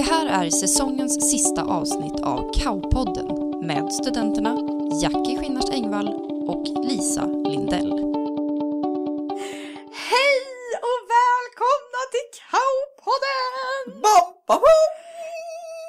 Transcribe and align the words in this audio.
Det 0.00 0.04
här 0.04 0.26
är 0.26 0.50
säsongens 0.50 1.30
sista 1.30 1.62
avsnitt 1.62 2.20
av 2.20 2.52
Kaupodden 2.62 3.26
med 3.66 3.92
studenterna 3.92 4.56
Jackie 5.02 5.38
Skinnars 5.38 5.70
Engvall 5.70 6.08
och 6.48 6.66
Lisa 6.84 7.26
Lindell. 7.26 7.90
Hej 9.92 10.42
och 10.88 11.00
välkomna 11.14 12.00
till 12.12 12.28
Kaupodden! 12.50 14.00
Bom, 14.02 14.34
bom, 14.46 14.56
bom. 14.60 14.90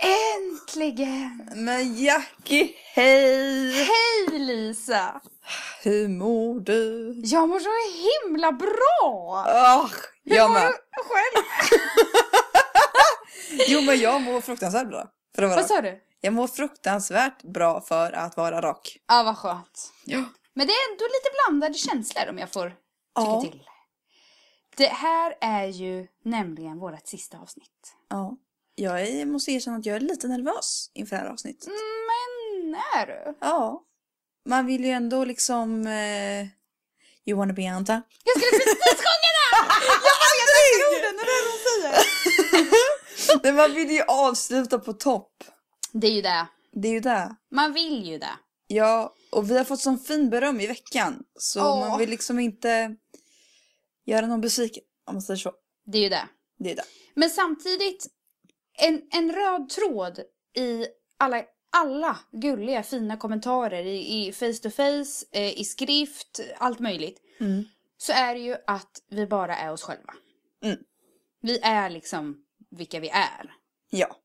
Äntligen! 0.03 1.49
Men 1.55 1.95
Jackie, 1.95 2.69
hej! 2.93 3.71
Hej 3.71 4.39
Lisa! 4.39 5.21
Hur 5.83 6.07
mår 6.07 6.59
du? 6.59 7.13
Jag 7.23 7.49
mår 7.49 7.59
så 7.59 7.69
himla 8.27 8.51
bra! 8.51 9.43
Oh, 9.47 9.91
jag 10.23 10.43
Hur 10.43 10.53
mår 10.53 10.59
med. 10.59 10.71
du 10.71 11.03
själv? 11.03 11.45
Jo 13.67 13.81
men 13.81 13.99
jag 13.99 14.21
mår 14.21 14.41
fruktansvärt 14.41 14.87
bra. 14.87 15.07
För 15.35 15.43
att 15.43 15.49
vara 15.49 15.61
Vad 15.61 15.71
rak. 15.71 15.77
sa 15.77 15.81
du? 15.81 16.01
Jag 16.21 16.33
mår 16.33 16.47
fruktansvärt 16.47 17.43
bra 17.43 17.81
för 17.81 18.11
att 18.11 18.37
vara 18.37 18.61
rak. 18.61 18.97
Ja, 19.07 19.23
vad 19.23 19.37
skönt. 19.37 19.91
Ja. 20.05 20.23
Men 20.53 20.67
det 20.67 20.73
är 20.73 20.91
ändå 20.91 21.03
lite 21.05 21.29
blandade 21.45 21.73
känslor 21.73 22.29
om 22.29 22.37
jag 22.37 22.51
får 22.51 22.69
tycka 22.69 22.77
Ja. 23.15 23.41
till. 23.41 23.63
Det 24.77 24.87
här 24.87 25.35
är 25.41 25.65
ju 25.65 26.07
nämligen 26.23 26.79
vårt 26.79 27.07
sista 27.07 27.37
avsnitt. 27.37 27.93
ja. 28.09 28.37
Jag 28.75 29.01
är, 29.01 29.25
måste 29.25 29.51
erkänna 29.51 29.77
att 29.77 29.85
jag 29.85 29.95
är 29.95 29.99
lite 29.99 30.27
nervös 30.27 30.91
inför 30.93 31.15
det 31.15 31.21
här 31.21 31.29
avsnittet. 31.29 31.67
Men 32.07 32.75
är 32.95 33.05
du? 33.07 33.37
Ja. 33.41 33.83
Man 34.45 34.65
vill 34.65 34.85
ju 34.85 34.91
ändå 34.91 35.25
liksom... 35.25 35.87
Eh, 35.87 36.41
you 37.25 37.37
wanna 37.37 37.53
be 37.53 37.69
Anta? 37.71 38.01
Jag 38.23 38.37
skulle 38.41 38.59
precis 38.59 38.81
sjunga 38.81 39.31
den! 39.37 39.67
Jag 40.07 40.17
älskar 40.41 40.87
orden 40.97 41.15
det 41.17 41.23
är 41.23 41.25
det 41.25 41.49
hon 41.51 41.59
säger. 41.81 42.05
Men 43.43 43.55
man 43.55 43.73
vill 43.73 43.91
ju 43.91 44.01
avsluta 44.01 44.79
på 44.79 44.93
topp. 44.93 45.43
Det 45.91 46.07
är 46.07 46.11
ju 46.11 46.21
det. 46.21 46.47
Det 46.71 46.87
är 46.87 46.91
ju 46.91 46.99
det. 46.99 47.35
Man 47.51 47.73
vill 47.73 48.05
ju 48.05 48.17
det. 48.17 48.37
Ja, 48.67 49.15
och 49.31 49.51
vi 49.51 49.57
har 49.57 49.63
fått 49.63 49.79
sån 49.79 49.99
fin 49.99 50.29
beröm 50.29 50.59
i 50.59 50.67
veckan. 50.67 51.23
Så 51.39 51.61
Åh. 51.61 51.89
man 51.89 51.99
vill 51.99 52.09
liksom 52.09 52.39
inte 52.39 52.95
göra 54.05 54.27
någon 54.27 54.41
besviken, 54.41 54.83
om 55.05 55.15
man 55.15 55.21
säger 55.21 55.37
så. 55.37 55.51
Det 55.85 55.97
är 55.97 56.01
ju 56.01 56.09
det. 56.09 56.27
Det 56.59 56.71
är 56.71 56.75
det. 56.75 56.83
Men 57.13 57.29
samtidigt, 57.29 58.07
en, 58.79 59.01
en 59.11 59.31
röd 59.31 59.69
tråd 59.69 60.19
i 60.57 60.85
alla, 61.17 61.43
alla 61.71 62.19
gulliga 62.31 62.83
fina 62.83 63.17
kommentarer 63.17 63.83
i, 63.85 64.27
i 64.27 64.31
face 64.31 64.53
to 64.63 64.69
face, 64.69 65.25
eh, 65.31 65.59
i 65.59 65.63
skrift, 65.63 66.39
allt 66.57 66.79
möjligt. 66.79 67.19
Mm. 67.39 67.63
Så 67.97 68.13
är 68.13 68.33
det 68.33 68.41
ju 68.41 68.55
att 68.67 69.01
vi 69.09 69.27
bara 69.27 69.55
är 69.55 69.71
oss 69.71 69.83
själva. 69.83 70.13
Mm. 70.63 70.77
Vi 71.41 71.59
är 71.59 71.89
liksom 71.89 72.45
vilka 72.71 72.99
vi 72.99 73.09
är. 73.09 73.53
Ja, 73.89 74.15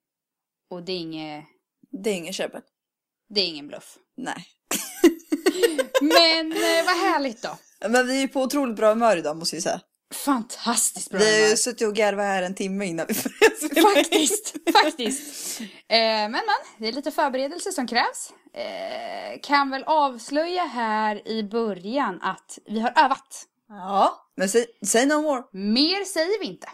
Och 0.70 0.82
det 0.82 0.92
är 0.92 0.98
inget, 0.98 1.44
det 2.04 2.10
är 2.10 2.14
ingen 2.14 2.32
käbbel. 2.32 2.62
det 3.28 3.40
är 3.40 3.44
ingen 3.46 3.68
bluff. 3.68 3.96
Nej. 4.16 4.46
Men 6.00 6.52
eh, 6.52 6.84
vad 6.86 6.96
härligt 6.96 7.42
då. 7.42 7.58
Men 7.88 8.06
vi 8.06 8.22
är 8.22 8.28
på 8.28 8.42
otroligt 8.42 8.76
bra 8.76 8.88
humör 8.88 9.16
idag 9.16 9.36
måste 9.36 9.56
vi 9.56 9.62
säga. 9.62 9.80
Fantastiskt 10.14 11.10
bra 11.10 11.18
vi 11.18 11.24
har 11.26 11.32
humör. 11.36 11.50
ju 11.50 11.56
suttit 11.56 11.88
och 11.88 11.94
garvat 11.94 12.24
här 12.24 12.42
en 12.42 12.54
timme 12.54 12.84
innan 12.86 13.06
vi 13.08 13.14
började 13.14 13.56
spela 13.56 13.88
in. 13.90 13.96
Faktiskt, 14.04 14.54
faktiskt. 14.72 15.60
Eh, 15.60 15.66
men 15.88 16.30
men, 16.30 16.42
det 16.78 16.88
är 16.88 16.92
lite 16.92 17.10
förberedelse 17.10 17.72
som 17.72 17.86
krävs. 17.86 18.32
Eh, 18.54 19.40
kan 19.42 19.70
väl 19.70 19.84
avslöja 19.86 20.64
här 20.64 21.28
i 21.28 21.42
början 21.42 22.22
att 22.22 22.58
vi 22.66 22.80
har 22.80 22.92
övat. 22.96 23.46
Ja, 23.68 24.30
men 24.36 24.48
säg, 24.48 24.66
säg 24.86 25.06
no 25.06 25.22
more. 25.22 25.42
Mer 25.52 26.04
säger 26.04 26.40
vi 26.40 26.46
inte. 26.46 26.68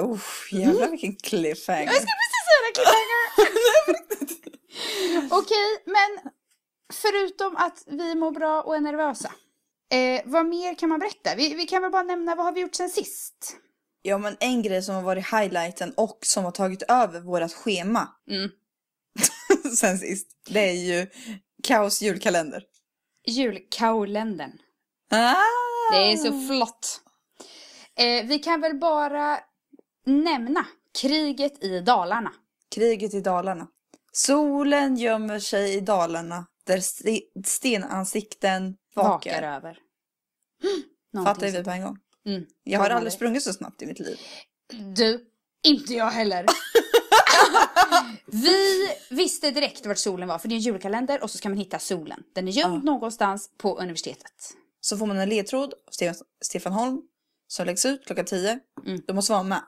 Oh, 0.00 0.20
jävlar 0.52 0.88
vilken 0.88 1.16
cliffhanger. 1.16 1.84
Jag 1.84 1.94
ska 1.94 2.06
precis 2.22 2.44
säga 2.48 2.60
det, 2.66 2.72
cliffhanger. 2.74 3.24
Okej, 5.40 5.82
men 5.86 6.32
förutom 6.92 7.56
att 7.56 7.84
vi 7.86 8.14
mår 8.14 8.30
bra 8.30 8.62
och 8.62 8.76
är 8.76 8.80
nervösa. 8.80 9.32
Eh, 9.92 10.22
vad 10.24 10.46
mer 10.46 10.74
kan 10.74 10.88
man 10.88 11.00
berätta? 11.00 11.34
Vi, 11.34 11.54
vi 11.54 11.66
kan 11.66 11.82
väl 11.82 11.90
bara 11.90 12.02
nämna 12.02 12.34
vad 12.34 12.44
har 12.44 12.52
vi 12.52 12.60
gjort 12.60 12.74
sen 12.74 12.90
sist? 12.90 13.56
Ja, 14.02 14.18
men 14.18 14.36
en 14.40 14.62
grej 14.62 14.82
som 14.82 14.94
har 14.94 15.02
varit 15.02 15.32
highlighten 15.32 15.92
och 15.96 16.18
som 16.22 16.44
har 16.44 16.50
tagit 16.50 16.82
över 16.82 17.20
vårat 17.20 17.52
schema 17.52 18.08
Mm. 18.30 18.50
sen 19.76 19.98
sist, 19.98 20.28
det 20.48 20.68
är 20.70 20.72
ju 20.72 21.06
Kaos 21.62 22.02
julkalender. 22.02 22.62
Julkaolendern. 23.26 24.52
Ah! 25.10 25.34
Det 25.92 26.12
är 26.12 26.16
så 26.16 26.48
flott. 26.48 27.00
Eh, 27.96 28.26
vi 28.26 28.38
kan 28.38 28.60
väl 28.60 28.74
bara 28.74 29.38
nämna 30.04 30.66
kriget 31.00 31.64
i 31.64 31.80
Dalarna. 31.80 32.32
Kriget 32.74 33.14
i 33.14 33.20
Dalarna. 33.20 33.66
Solen 34.12 34.96
gömmer 34.96 35.38
sig 35.38 35.74
i 35.74 35.80
Dalarna 35.80 36.46
där 36.64 36.76
st- 36.78 37.22
stenansikten 37.44 38.76
vakar. 38.94 39.10
Vakar 39.12 39.42
över. 39.42 39.78
Fattar 41.24 41.50
vi 41.50 41.64
på 41.64 41.70
en 41.70 41.82
gång. 41.82 41.98
Mm. 42.26 42.46
Jag 42.64 42.80
har 42.80 42.90
aldrig 42.90 43.12
sprungit 43.12 43.42
så 43.42 43.52
snabbt 43.52 43.82
i 43.82 43.86
mitt 43.86 43.98
liv. 43.98 44.18
Du, 44.96 45.26
inte 45.62 45.94
jag 45.94 46.10
heller. 46.10 46.46
vi 48.26 48.88
visste 49.10 49.50
direkt 49.50 49.86
vart 49.86 49.98
solen 49.98 50.28
var, 50.28 50.38
för 50.38 50.48
det 50.48 50.54
är 50.54 50.56
en 50.56 50.62
julkalender 50.62 51.22
och 51.22 51.30
så 51.30 51.38
ska 51.38 51.48
man 51.48 51.58
hitta 51.58 51.78
solen. 51.78 52.22
Den 52.32 52.48
är 52.48 52.52
gömd 52.52 52.84
någonstans 52.84 53.50
på 53.58 53.78
universitetet. 53.78 54.54
Så 54.80 54.96
får 54.98 55.06
man 55.06 55.18
en 55.18 55.28
ledtråd 55.28 55.74
av 55.74 55.90
Stefan, 55.90 56.14
Stefan 56.44 56.72
Holm 56.72 57.02
som 57.46 57.66
läggs 57.66 57.84
ut 57.86 58.06
klockan 58.06 58.24
10. 58.24 58.58
Mm. 58.86 59.02
Då 59.06 59.14
måste 59.14 59.32
man 59.32 59.38
vara 59.38 59.48
med. 59.48 59.62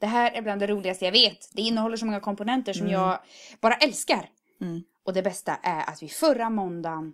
Det 0.00 0.06
här 0.06 0.30
är 0.30 0.42
bland 0.42 0.60
det 0.60 0.66
roligaste 0.66 1.04
jag 1.04 1.12
vet. 1.12 1.48
Det 1.52 1.62
innehåller 1.62 1.96
så 1.96 2.06
många 2.06 2.20
komponenter 2.20 2.72
som 2.72 2.88
jag 2.88 3.18
bara 3.60 3.74
älskar. 3.74 4.30
Mm. 4.60 4.82
Och 5.04 5.12
det 5.12 5.22
bästa 5.22 5.56
är 5.62 5.90
att 5.90 6.02
vi 6.02 6.08
förra 6.08 6.50
måndagen, 6.50 7.12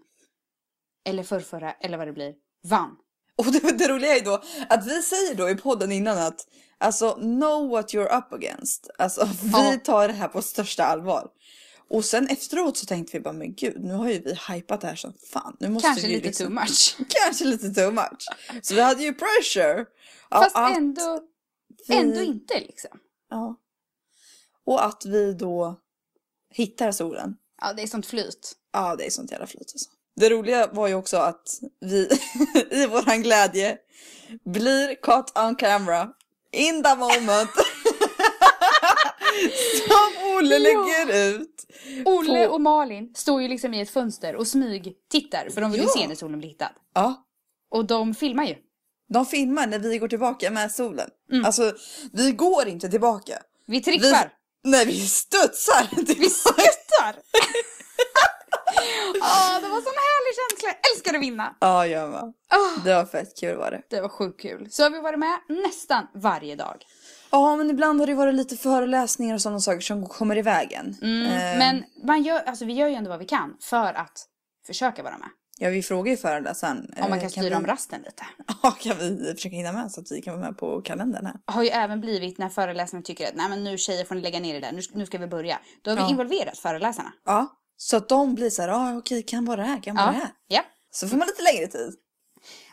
eller 1.05 1.23
förrförra, 1.23 1.73
eller 1.73 1.99
vad 1.99 2.09
det 2.09 2.13
blir, 2.13 2.35
vann. 2.69 2.97
Och 3.37 3.53
det, 3.53 3.79
det 3.79 3.89
roliga 3.89 4.13
är 4.13 4.19
ju 4.19 4.25
då 4.25 4.43
att 4.69 4.87
vi 4.87 5.03
säger 5.03 5.35
då 5.35 5.51
i 5.51 5.55
podden 5.55 5.93
innan 5.93 6.19
att 6.19 6.47
alltså 6.79 7.13
know 7.13 7.71
what 7.71 7.95
you're 7.95 8.19
up 8.19 8.33
against. 8.33 8.91
Alltså 8.99 9.29
vi 9.43 9.79
tar 9.79 10.09
det 10.09 10.15
här 10.15 10.29
på 10.29 10.43
största 10.43 10.85
allvar. 10.85 11.29
Och 11.91 12.05
sen 12.05 12.27
efteråt 12.27 12.77
så 12.77 12.87
tänkte 12.87 13.17
vi 13.17 13.23
bara 13.23 13.33
men 13.33 13.55
gud 13.55 13.85
nu 13.85 13.95
har 13.95 14.09
ju 14.09 14.19
vi 14.19 14.39
hypat 14.49 14.81
det 14.81 14.87
här 14.87 14.97
som 14.97 15.13
fan. 15.33 15.57
Nu 15.61 15.69
måste 15.69 15.87
Kanske 15.87 16.07
vi 16.07 16.15
lite 16.15 16.27
liksom, 16.27 16.47
too 16.47 16.55
much. 16.55 16.97
Kanske 17.09 17.45
lite 17.45 17.69
too 17.71 17.91
much. 17.91 18.29
Så 18.63 18.75
vi 18.75 18.81
hade 18.81 19.03
ju 19.03 19.15
pressure. 19.15 19.85
Fast 20.31 20.57
att 20.57 20.77
ändå, 20.77 21.21
vi- 21.89 21.97
ändå 21.97 22.21
inte 22.21 22.61
liksom. 22.61 22.91
Ja. 23.31 23.57
Och 24.65 24.85
att 24.85 25.05
vi 25.07 25.33
då 25.33 25.81
hittar 26.51 26.93
solen. 26.93 27.37
Ja, 27.61 27.73
det 27.73 27.83
är 27.83 27.87
sånt 27.87 28.07
flyt. 28.07 28.53
Ja, 28.73 28.97
det 28.97 29.07
är 29.07 29.11
sånt 29.11 29.31
jävla 29.31 29.47
flyt 29.47 29.73
alltså. 29.75 29.91
Det 30.17 30.31
roliga 30.31 30.67
var 30.73 30.89
ju 30.89 30.95
också 30.95 31.17
att 31.17 31.61
vi 31.81 32.09
i 32.71 32.87
våran 32.87 33.23
glädje 33.23 33.79
blir 34.45 34.95
caught 35.03 35.39
on 35.39 35.55
camera 35.57 36.13
in 36.53 36.83
the 36.83 36.95
moment. 36.95 37.51
Som 39.89 40.37
Olle 40.39 40.59
lägger 40.59 41.35
ut. 41.35 41.67
Olle 42.05 42.47
På- 42.47 42.53
och 42.55 42.61
Malin 42.61 43.15
står 43.15 43.43
ju 43.43 43.49
liksom 43.49 43.75
i 43.75 43.81
ett 43.81 43.91
fönster 43.91 44.37
och 44.37 44.47
smyg 44.47 44.95
tittar 45.11 45.49
för 45.51 45.61
de 45.61 45.71
vill 45.73 45.81
ju 45.81 45.87
Ja. 45.87 45.93
se 46.01 46.09
när 46.09 46.15
solen 46.15 46.39
blir 46.39 46.49
hittad. 46.49 46.73
Ja, 46.95 47.27
Och 47.71 47.85
de 47.85 48.15
filmar 48.15 48.45
ju. 48.45 48.57
De 49.13 49.27
filmar 49.27 49.67
när 49.67 49.79
vi 49.79 49.99
går 49.99 50.09
tillbaka 50.09 50.51
med 50.51 50.73
solen. 50.73 51.09
Mm. 51.33 51.45
Alltså, 51.45 51.73
vi 52.13 52.33
går 52.33 52.69
inte 52.69 52.89
tillbaka. 52.89 53.39
Vi 53.67 53.83
trippar. 53.83 54.33
Nej, 54.65 54.87
vi 54.87 55.01
studsar 55.07 55.85
tillbaka. 55.97 56.15
Vi 56.21 56.31
skuttar! 56.31 57.17
Ja, 59.21 59.61
det 59.63 59.69
var 59.69 59.81
sån 59.81 59.93
härlig 59.93 60.35
känsla. 60.37 60.69
Jag 60.69 60.93
älskar 60.93 61.15
att 61.15 61.21
vinna. 61.23 61.57
Ja, 61.61 61.87
jag 61.87 62.11
med. 62.11 62.33
Åh, 62.55 62.85
Det 62.85 62.95
var 62.95 63.05
fett 63.05 63.41
kul 63.41 63.57
var 63.57 63.71
det. 63.71 63.83
det 63.91 64.01
var 64.01 64.09
sjukt 64.09 64.41
kul. 64.41 64.69
Så 64.71 64.83
har 64.83 64.91
vi 64.91 64.99
varit 65.01 65.19
med 65.19 65.39
nästan 65.49 66.07
varje 66.15 66.57
dag. 66.57 66.85
Ja, 67.31 67.57
men 67.57 67.71
ibland 67.71 68.01
har 68.01 68.07
det 68.07 68.15
varit 68.15 68.35
lite 68.35 68.57
föreläsningar 68.57 69.35
och 69.35 69.41
sådana 69.43 69.61
saker 69.61 69.81
som 69.81 70.09
kommer 70.09 70.39
i 70.39 70.43
vägen. 70.43 70.97
Mm, 71.03 71.23
Eh, 71.27 71.59
Men 71.59 71.85
man 72.05 72.23
gör, 72.23 72.41
alltså, 72.43 72.65
vi 72.65 72.73
gör 72.73 72.89
ju 72.89 72.95
ändå 72.95 73.11
vad 73.11 73.19
vi 73.19 73.25
kan 73.27 73.57
för 73.61 73.95
att 73.95 74.25
försöka 74.67 75.03
vara 75.03 75.19
med. 75.19 75.29
Ja, 75.59 75.71
vi 75.71 75.83
frågar 75.83 76.11
ju 76.11 76.17
föreläsaren. 76.17 76.95
Om 76.97 77.11
man 77.11 77.13
eh, 77.13 77.21
kan 77.21 77.31
styra 77.31 77.49
vi, 77.49 77.55
om 77.55 77.67
rasten 77.67 78.03
lite. 78.03 78.27
Ja, 78.63 78.71
kan 78.71 78.99
vi 78.99 79.35
försöka 79.35 79.57
hinna 79.57 79.73
med 79.73 79.93
så 79.93 80.01
att 80.01 80.13
vi 80.13 80.23
kan 80.23 80.35
vara 80.41 80.47
med 80.51 80.59
på 80.59 80.83
kalendern 80.83 81.27
här? 81.27 81.37
Har 81.45 81.63
ju 81.63 81.69
även 81.69 82.01
blivit 82.01 82.39
när 82.39 82.49
föreläsarna 82.49 83.03
tycker 83.03 83.29
att 83.29 83.35
nej 83.35 83.49
men 83.49 83.65
nu 83.65 83.79
tjejer 83.79 84.05
får 84.05 84.15
ni 84.15 84.21
lägga 84.21 84.41
ner 84.41 84.55
det 84.55 84.61
där, 84.61 84.73
nu, 84.73 84.81
nu 84.93 85.07
ska 85.07 85.19
vi 85.19 85.27
börja. 85.27 85.61
Då 85.83 85.91
har 85.91 85.97
vi 85.97 86.03
Ja. 86.03 86.11
involverat 86.11 86.59
föreläsarna. 86.59 87.13
Ja. 87.25 87.59
Så 87.77 87.97
att 87.97 88.09
de 88.09 88.35
blir 88.35 88.51
så 88.51 88.63
här, 88.63 88.69
ja 88.69 88.97
okej, 88.99 89.23
kan 89.23 89.45
vara 89.45 89.57
det 89.57 89.67
här, 89.67 89.83
kan 89.83 89.97
vara 89.97 90.07
det 90.07 90.13
här. 90.13 90.31
ja. 90.47 90.63
Så 90.91 91.09
får 91.09 91.17
man 91.17 91.27
lite 91.27 91.43
längre 91.43 91.67
tid. 91.67 91.95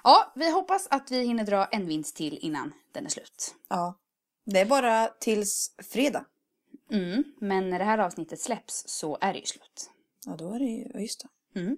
Ja, 0.03 0.31
vi 0.35 0.51
hoppas 0.51 0.87
att 0.89 1.11
vi 1.11 1.23
hinner 1.23 1.43
dra 1.43 1.65
en 1.65 1.87
vinst 1.87 2.15
till 2.15 2.37
innan 2.41 2.73
den 2.93 3.05
är 3.05 3.09
slut. 3.09 3.55
Ja. 3.69 3.99
Det 4.45 4.59
är 4.59 4.65
bara 4.65 5.07
tills 5.07 5.75
fredag. 5.91 6.25
Mm, 6.91 7.23
men 7.41 7.69
när 7.69 7.79
det 7.79 7.85
här 7.85 7.97
avsnittet 7.97 8.39
släpps 8.41 8.83
så 8.87 9.17
är 9.21 9.33
det 9.33 9.39
ju 9.39 9.45
slut. 9.45 9.89
Ja, 10.25 10.35
då 10.35 10.53
är 10.53 10.59
det 10.59 10.65
ju, 10.65 10.87
ja, 10.93 10.99
just 10.99 11.25
det. 11.53 11.59
Mm. 11.59 11.77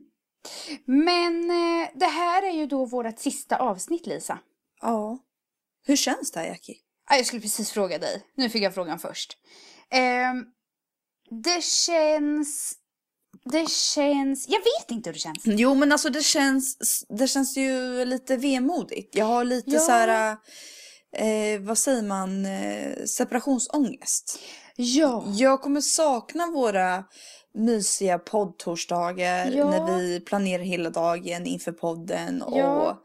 Men 0.86 1.50
eh, 1.50 1.90
det 1.96 2.06
här 2.06 2.44
är 2.44 2.52
ju 2.52 2.66
då 2.66 2.86
vårt 2.86 3.20
sista 3.20 3.56
avsnitt 3.58 4.06
Lisa. 4.08 4.40
Ja. 4.82 5.20
Hur 5.86 5.96
känns 5.96 6.32
det 6.32 6.40
här, 6.40 6.48
Jackie? 6.48 6.76
Jag 7.10 7.26
skulle 7.26 7.42
precis 7.42 7.72
fråga 7.72 7.98
dig. 7.98 8.24
Nu 8.36 8.50
fick 8.50 8.64
jag 8.64 8.74
frågan 8.74 9.00
först. 9.00 9.38
Ehm, 9.90 10.46
det 11.44 11.64
känns... 11.64 12.74
Det 13.52 13.70
känns... 13.70 14.50
Jag 14.50 14.60
vet 14.60 14.92
inte 14.92 15.10
hur 15.10 15.14
det 15.14 15.20
känns. 15.20 15.42
Jo 15.46 15.76
men 15.76 15.92
alltså 15.92 16.10
det 16.10 16.24
känns, 16.24 17.04
det 17.10 17.28
känns 17.28 17.58
ju 17.58 18.06
lite 18.06 18.38
vemodigt. 18.38 19.16
Jag 19.16 19.26
har 19.26 19.44
lite 19.44 19.72
Ja. 19.72 19.80
så 19.80 19.92
här, 19.92 20.38
eh, 21.16 21.62
vad 21.62 21.78
säger 21.78 22.02
man, 22.04 22.46
eh, 22.46 23.04
separationsångest. 23.06 24.40
Ja. 24.76 25.24
Jag 25.28 25.62
kommer 25.62 25.82
sakna 25.82 26.48
våra 26.48 27.04
mysiga 27.54 28.20
poddtorsdagar 28.20 29.52
Ja. 29.52 29.70
när 29.70 29.98
vi 29.98 30.20
planerar 30.20 30.64
hela 30.64 30.90
dagen 30.90 31.46
inför 31.46 31.72
podden 31.72 32.42
och 32.42 32.58
Ja. 32.58 33.04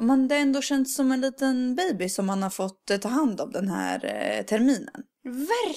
men 0.00 0.28
det 0.28 0.36
ändå 0.36 0.60
känns 0.62 0.94
som 0.96 1.12
en 1.12 1.20
liten 1.20 1.74
baby 1.74 2.08
som 2.08 2.26
man 2.26 2.42
har 2.42 2.50
fått 2.50 2.90
eh, 2.90 2.96
ta 2.98 3.08
hand 3.08 3.40
om 3.40 3.50
den 3.52 3.68
här 3.68 4.04
eh, 4.04 4.44
terminen. 4.44 4.94
Och 5.24 5.30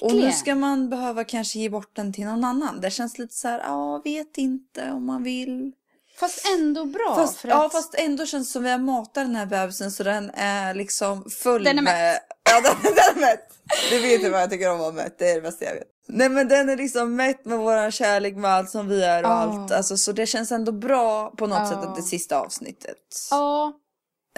Verkligen. 0.09 0.25
nu 0.25 0.31
ska 0.31 0.55
man 0.55 0.89
behöva 0.89 1.23
kanske 1.23 1.59
ge 1.59 1.69
bort 1.69 1.95
den 1.95 2.13
till 2.13 2.25
någon 2.25 2.43
annan. 2.43 2.81
Det 2.81 2.91
känns 2.91 3.17
lite 3.17 3.33
så 3.33 3.47
här, 3.47 3.59
ja, 3.59 4.01
vet 4.05 4.37
inte 4.37 4.91
om 4.91 5.05
man 5.05 5.23
vill. 5.23 5.71
Fast 6.15 6.47
ändå 6.57 6.85
bra. 6.85 7.15
Fast, 7.15 7.37
för 7.37 7.47
Ja, 7.49 7.65
att... 7.65 7.71
fast 7.71 7.95
ändå 7.95 8.25
känns 8.25 8.47
det 8.47 8.51
som 8.51 8.63
vi 8.63 8.69
har 8.69 8.77
matat 8.77 9.13
den 9.13 9.35
här 9.35 9.45
bebisen 9.45 9.91
så 9.91 10.03
den 10.03 10.29
är 10.33 10.73
liksom 10.73 11.29
full 11.29 11.63
Den 11.63 11.77
är 11.77 11.81
med... 11.81 12.19
Ja, 12.43 12.61
den, 12.61 12.75
den 12.83 12.93
är 13.17 13.19
mätt. 13.21 13.49
Du 13.89 13.99
vet 13.99 14.23
ju 14.23 14.29
vad 14.29 14.41
jag 14.41 14.49
tycker 14.49 14.69
om 14.69 14.75
att 14.75 14.79
vara 14.81 14.91
mätt. 14.91 15.15
Det 15.19 15.29
är 15.29 15.35
det 15.35 15.41
bästa 15.41 15.65
jag 15.65 15.73
vet. 15.73 15.87
Nej, 16.07 16.29
men 16.29 16.47
den 16.47 16.69
är 16.69 16.77
liksom 16.77 17.15
mätt 17.15 17.45
med 17.45 17.59
våran 17.59 17.91
kärlek 17.91 18.35
med 18.35 18.51
allt 18.51 18.69
som 18.69 18.87
vi 18.87 19.03
är 19.03 19.23
och 19.23 19.29
Ja. 19.29 19.33
allt. 19.33 19.71
Alltså, 19.71 19.97
så 19.97 20.11
det 20.11 20.25
känns 20.25 20.51
ändå 20.51 20.71
bra 20.71 21.29
på 21.37 21.47
något 21.47 21.57
Ja. 21.59 21.67
sätt 21.69 21.77
att 21.77 21.95
det 21.95 22.01
sista 22.01 22.39
avsnittet. 22.39 22.97
Ja, 23.31 23.73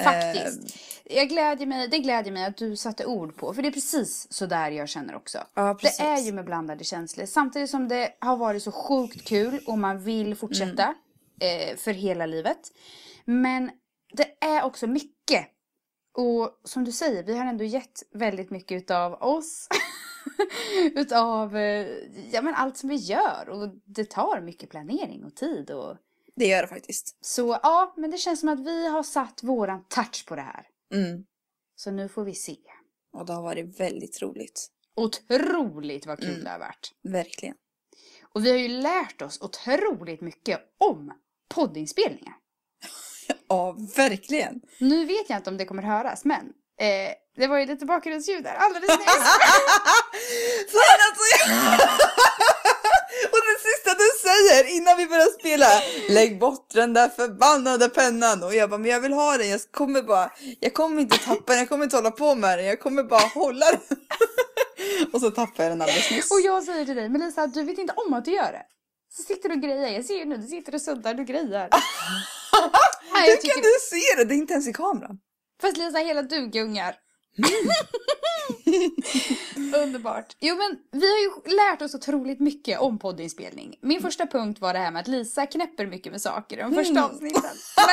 faktiskt. 0.03 0.59
Eh, 1.05 1.17
Jag 1.17 1.29
glädjer 1.29 1.67
mig, 1.67 1.87
det 1.87 1.99
glädjer 1.99 2.33
mig 2.33 2.45
att 2.45 2.57
du 2.57 2.75
satte 2.77 3.05
ord 3.05 3.35
på, 3.37 3.53
för 3.53 3.61
det 3.61 3.67
är 3.67 3.71
precis 3.71 4.27
så 4.29 4.45
där 4.45 4.71
jag 4.71 4.89
känner 4.89 5.15
också. 5.15 5.37
ja, 5.55 5.73
precis. 5.81 5.97
Det 5.97 6.03
är 6.03 6.19
ju 6.19 6.31
med 6.31 6.45
blandade 6.45 6.83
känslor. 6.83 7.25
Samtidigt 7.25 7.69
som 7.69 7.87
det 7.87 8.09
har 8.19 8.37
varit 8.37 8.63
så 8.63 8.71
sjukt 8.71 9.27
kul 9.27 9.59
och 9.67 9.77
man 9.77 9.99
vill 10.03 10.35
fortsätta 10.35 10.83
Mm. 10.83 10.95
Eh, 11.39 11.75
för 11.75 11.91
hela 11.91 12.25
livet. 12.25 12.71
Men 13.25 13.71
det 14.13 14.45
är 14.45 14.63
också 14.63 14.87
mycket. 14.87 15.47
Och 16.13 16.61
som 16.63 16.83
du 16.83 16.91
säger, 16.91 17.23
vi 17.23 17.37
har 17.37 17.45
ändå 17.45 17.63
gett 17.63 18.03
väldigt 18.11 18.49
mycket 18.49 18.81
utav 18.83 19.13
oss. 19.13 19.67
utav 20.95 21.57
eh, 21.57 21.87
ja, 22.31 22.41
men 22.41 22.53
allt 22.53 22.77
som 22.77 22.89
vi 22.89 22.95
gör. 22.95 23.49
Och 23.49 23.69
det 23.85 24.09
tar 24.09 24.41
mycket 24.41 24.69
planering 24.69 25.23
och 25.25 25.35
tid. 25.35 25.71
Och... 25.71 25.97
Det 26.35 26.47
gör 26.47 26.61
det 26.61 26.67
faktiskt. 26.67 27.17
Så 27.25 27.59
ja, 27.63 27.93
men 27.97 28.11
det 28.11 28.17
känns 28.17 28.39
som 28.39 28.49
att 28.49 28.59
vi 28.59 28.87
har 28.87 29.03
satt 29.03 29.43
våran 29.43 29.83
touch 29.89 30.25
på 30.27 30.35
det 30.35 30.41
här. 30.41 30.67
Mm. 30.93 31.25
Så 31.75 31.91
nu 31.91 32.09
får 32.09 32.23
vi 32.23 32.33
se. 32.33 32.57
Och 33.13 33.25
det 33.25 33.33
har 33.33 33.41
varit 33.41 33.79
väldigt 33.79 34.21
roligt. 34.21 34.67
Otroligt 34.95 36.05
vad 36.05 36.19
kul 36.19 36.29
Mm. 36.29 36.43
det 36.43 36.49
har 36.49 36.59
varit. 36.59 36.91
Verkligen. 37.03 37.55
Och 38.33 38.45
vi 38.45 38.51
har 38.51 38.57
ju 38.57 38.67
lärt 38.67 39.21
oss 39.21 39.41
otroligt 39.41 40.21
mycket 40.21 40.59
om 40.77 41.13
poddinspelningar. 41.53 42.33
Ja, 43.49 43.75
verkligen. 43.95 44.55
Nu 44.79 45.05
vet 45.05 45.29
jag 45.29 45.37
inte 45.39 45.49
om 45.49 45.57
det 45.57 45.65
kommer 45.65 45.83
höras, 45.83 46.25
men 46.25 46.45
eh, 46.81 47.11
det 47.37 47.47
var 47.47 47.57
ju 47.59 47.65
lite 47.65 47.85
bakgrundsljud 47.85 48.43
där 48.43 48.53
alldeles 48.55 48.89
nyss. 48.89 49.05
Fan 50.71 50.99
alltså! 51.07 51.23
jag- 51.37 51.89
Och 53.31 53.39
det 53.41 53.59
sista 53.69 53.93
du 53.93 54.29
säger 54.29 54.75
innan 54.77 54.97
vi 54.97 55.05
börjar 55.07 55.39
spela, 55.39 55.67
lägg 56.09 56.39
bort 56.39 56.69
den 56.73 56.93
där 56.93 57.09
förbannade 57.09 57.89
pennan. 57.89 58.43
Och 58.43 58.55
jag 58.55 58.69
bara, 58.69 58.77
men 58.77 58.91
jag 58.91 58.99
vill 58.99 59.13
ha 59.13 59.37
den, 59.37 59.49
jag 59.49 59.61
kommer 59.71 60.01
bara, 60.01 60.31
jag 60.59 60.73
kommer 60.73 61.01
inte 61.01 61.17
tappa 61.17 61.43
den, 61.51 61.57
jag 61.59 61.69
kommer 61.69 61.83
inte 61.83 61.95
hålla 61.95 62.11
på 62.11 62.35
med 62.35 62.57
den, 62.59 62.65
jag 62.65 62.79
kommer 62.79 63.03
bara 63.03 63.27
hålla 63.27 63.65
den. 63.71 63.79
Och 65.13 65.21
så 65.21 65.31
tappar 65.31 65.63
jag 65.63 65.71
den 65.71 65.81
alldeles 65.81 66.11
nyss. 66.11 66.31
och 66.31 66.41
jag 66.41 66.63
säger 66.63 66.85
till 66.85 66.95
dig, 66.95 67.09
Melissa, 67.09 67.47
du 67.47 67.63
vet 67.63 67.77
inte 67.77 67.93
om 67.93 68.13
att 68.13 68.25
du 68.25 68.31
gör 68.31 68.51
det. 68.51 68.63
Så 69.17 69.23
sitter 69.23 69.49
du 69.49 69.55
och 69.55 69.61
grejer. 69.61 69.93
Jag 69.93 70.05
ser 70.05 70.17
ju 70.17 70.25
nu, 70.25 70.37
du 70.37 70.47
sitter 70.47 70.75
och 70.75 70.81
suddar, 70.81 71.13
du 71.13 71.23
grejer. 71.25 71.47
Nej, 73.13 73.21
Hur 73.21 73.27
jag 73.29 73.41
kan 73.41 73.41
tycker... 73.41 73.61
du 73.61 73.69
se 73.89 74.15
det? 74.17 74.25
Det 74.25 74.33
är 74.33 74.37
inte 74.37 74.53
ens 74.53 74.67
i 74.67 74.73
kameran. 74.73 75.17
Fast 75.61 75.77
Lisa, 75.77 75.97
hela 75.97 76.21
du 76.21 76.47
gungar. 76.47 76.95
Underbart. 79.83 80.35
Jo 80.39 80.55
men 80.55 80.77
vi 81.01 81.11
har 81.11 81.17
ju 81.19 81.29
lärt 81.55 81.81
oss 81.81 81.95
otroligt 81.95 82.39
mycket 82.39 82.79
om 82.79 82.99
poddinspelning. 82.99 83.75
Min 83.81 84.01
första 84.01 84.27
punkt 84.27 84.61
var 84.61 84.73
det 84.73 84.79
här 84.79 84.91
med 84.91 84.99
att 85.01 85.07
Lisa 85.07 85.45
knäpper 85.45 85.85
mycket 85.85 86.11
med 86.11 86.21
saker 86.21 86.57
i 86.57 86.61
de 86.61 86.75
första 86.75 86.91
Mm. 86.91 87.03
avsnitten. 87.03 87.41
Men 87.75 87.85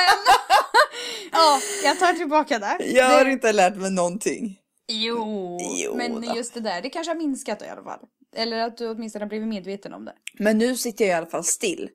ja, 1.31 1.59
jag 1.83 1.99
tar 1.99 2.13
tillbaka 2.13 2.59
det. 2.59 2.77
Jag 2.85 3.09
har 3.09 3.25
det... 3.25 3.31
inte 3.31 3.51
lärt 3.51 3.75
mig 3.75 3.91
någonting. 3.91 4.59
Jo, 4.87 5.57
Jo 5.61 5.95
men 5.95 6.21
då. 6.21 6.35
just 6.35 6.53
det 6.53 6.59
där, 6.59 6.81
det 6.81 6.89
kanske 6.89 7.11
har 7.11 7.17
minskat 7.17 7.61
i 7.61 7.65
alla 7.65 7.83
fall. 7.83 7.99
Eller 8.35 8.57
att 8.57 8.77
du 8.77 8.89
åtminstone 8.89 9.25
har 9.25 9.29
blivit 9.29 9.47
medveten 9.47 9.93
om 9.93 10.05
det. 10.05 10.13
Men 10.39 10.57
nu 10.57 10.75
sitter 10.77 11.05
jag 11.05 11.11
i 11.11 11.15
alla 11.15 11.25
fall 11.27 11.43
still. 11.43 11.89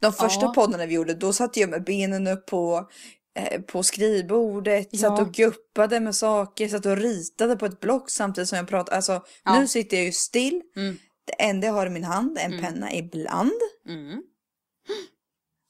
De 0.00 0.12
första 0.12 0.44
Ja. 0.46 0.52
poddarna 0.54 0.86
vi 0.86 0.94
gjorde, 0.94 1.14
då 1.14 1.32
satt 1.32 1.56
jag 1.56 1.70
med 1.70 1.84
benen 1.84 2.26
upp 2.26 2.46
på, 2.46 2.90
eh, 3.38 3.60
på 3.60 3.82
skrivbordet, 3.82 4.90
satt 4.90 5.00
Ja. 5.18 5.22
och 5.22 5.32
guppade 5.34 6.00
med 6.00 6.14
saker, 6.14 6.68
satt 6.68 6.86
och 6.86 6.96
ritade 6.96 7.56
på 7.56 7.66
ett 7.66 7.80
block 7.80 8.10
samtidigt 8.10 8.48
som 8.48 8.58
jag 8.58 8.68
pratade. 8.68 8.96
Alltså, 8.96 9.24
Ja. 9.44 9.60
nu 9.60 9.66
sitter 9.66 9.96
jag 9.96 10.06
ju 10.06 10.12
still. 10.12 10.62
Mm. 10.76 10.96
Det 11.24 11.32
enda 11.42 11.66
jag 11.66 11.74
har 11.74 11.86
i 11.86 11.90
min 11.90 12.04
hand 12.04 12.38
är 12.38 12.42
en 12.44 12.52
Mm. 12.52 12.64
penna 12.64 12.92
ibland. 12.94 13.52
Mm. 13.88 14.22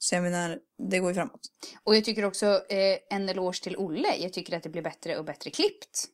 Så 0.01 0.15
jag 0.15 0.21
menar, 0.23 0.59
det 0.89 0.99
går 0.99 1.09
ju 1.09 1.15
framåt. 1.15 1.39
Och 1.83 1.95
jag 1.95 2.05
tycker 2.05 2.25
också 2.25 2.45
eh, 2.45 2.97
en 3.09 3.29
eloge 3.29 3.63
till 3.63 3.77
Olle. 3.77 4.15
Jag 4.19 4.33
tycker 4.33 4.57
att 4.57 4.63
det 4.63 4.69
blir 4.69 4.81
bättre 4.81 5.17
och 5.17 5.25
bättre 5.25 5.49
klippt. 5.49 6.05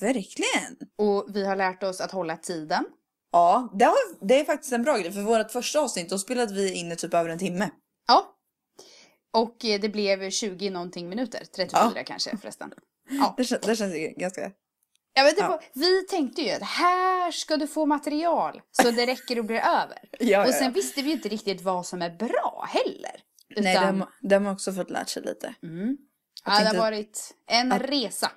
Verkligen! 0.00 0.76
Och 0.98 1.26
vi 1.28 1.46
har 1.46 1.56
lärt 1.56 1.82
oss 1.82 2.00
att 2.00 2.10
hålla 2.12 2.36
tiden. 2.36 2.84
Ja, 3.32 3.70
det, 3.74 3.84
har, 3.84 4.26
det 4.26 4.40
är 4.40 4.44
faktiskt 4.44 4.72
en 4.72 4.82
bra 4.82 4.96
grej. 4.98 5.12
För 5.12 5.20
vårt 5.22 5.50
första 5.50 5.80
avsnitt, 5.80 6.10
då 6.10 6.18
spelade 6.18 6.54
vi 6.54 6.72
in 6.74 6.92
i 6.92 6.96
typ 6.96 7.14
över 7.14 7.30
en 7.30 7.38
timme. 7.38 7.70
Ja. 8.08 8.36
Och 9.32 9.64
eh, 9.64 9.80
det 9.80 9.88
blev 9.88 10.30
20 10.30 10.70
någonting 10.70 11.08
minuter. 11.08 11.44
34 11.56 12.04
kanske 12.04 12.36
förresten. 12.36 12.72
Ja. 13.12 13.34
Det, 13.36 13.42
kän- 13.42 13.66
det 13.66 13.76
känns 13.76 13.94
ju 13.94 14.08
ganska... 14.16 14.40
Ja, 15.14 15.22
men 15.22 15.34
det 15.34 15.40
Ja. 15.40 15.60
vi 15.74 16.06
tänkte 16.06 16.42
ju 16.42 16.50
att 16.50 16.62
här 16.62 17.30
ska 17.32 17.56
du 17.56 17.66
få 17.66 17.86
material 17.86 18.60
så 18.70 18.90
det 18.90 19.06
räcker 19.06 19.38
och 19.38 19.44
blir 19.44 19.56
över. 19.82 19.98
Ja, 20.18 20.46
och 20.48 20.54
sen 20.54 20.72
visste 20.72 21.02
vi 21.02 21.08
ju 21.08 21.16
inte 21.16 21.28
riktigt 21.28 21.60
vad 21.62 21.86
som 21.86 22.02
är 22.02 22.10
bra 22.10 22.66
heller. 22.68 23.22
Utan, 23.48 23.64
Nej, 23.64 23.74
det 24.20 24.34
har, 24.36 24.40
man- 24.40 24.52
också 24.52 24.72
fått 24.72 24.90
lärt 24.90 25.08
sig 25.08 25.22
lite. 25.22 25.54
mm. 25.62 25.96
Jag 26.44 26.54
ja, 26.54 26.60
det 26.60 26.66
har 26.66 26.76
varit 26.84 27.34
en 27.46 27.72
att- 27.72 27.82
resa. 27.82 28.30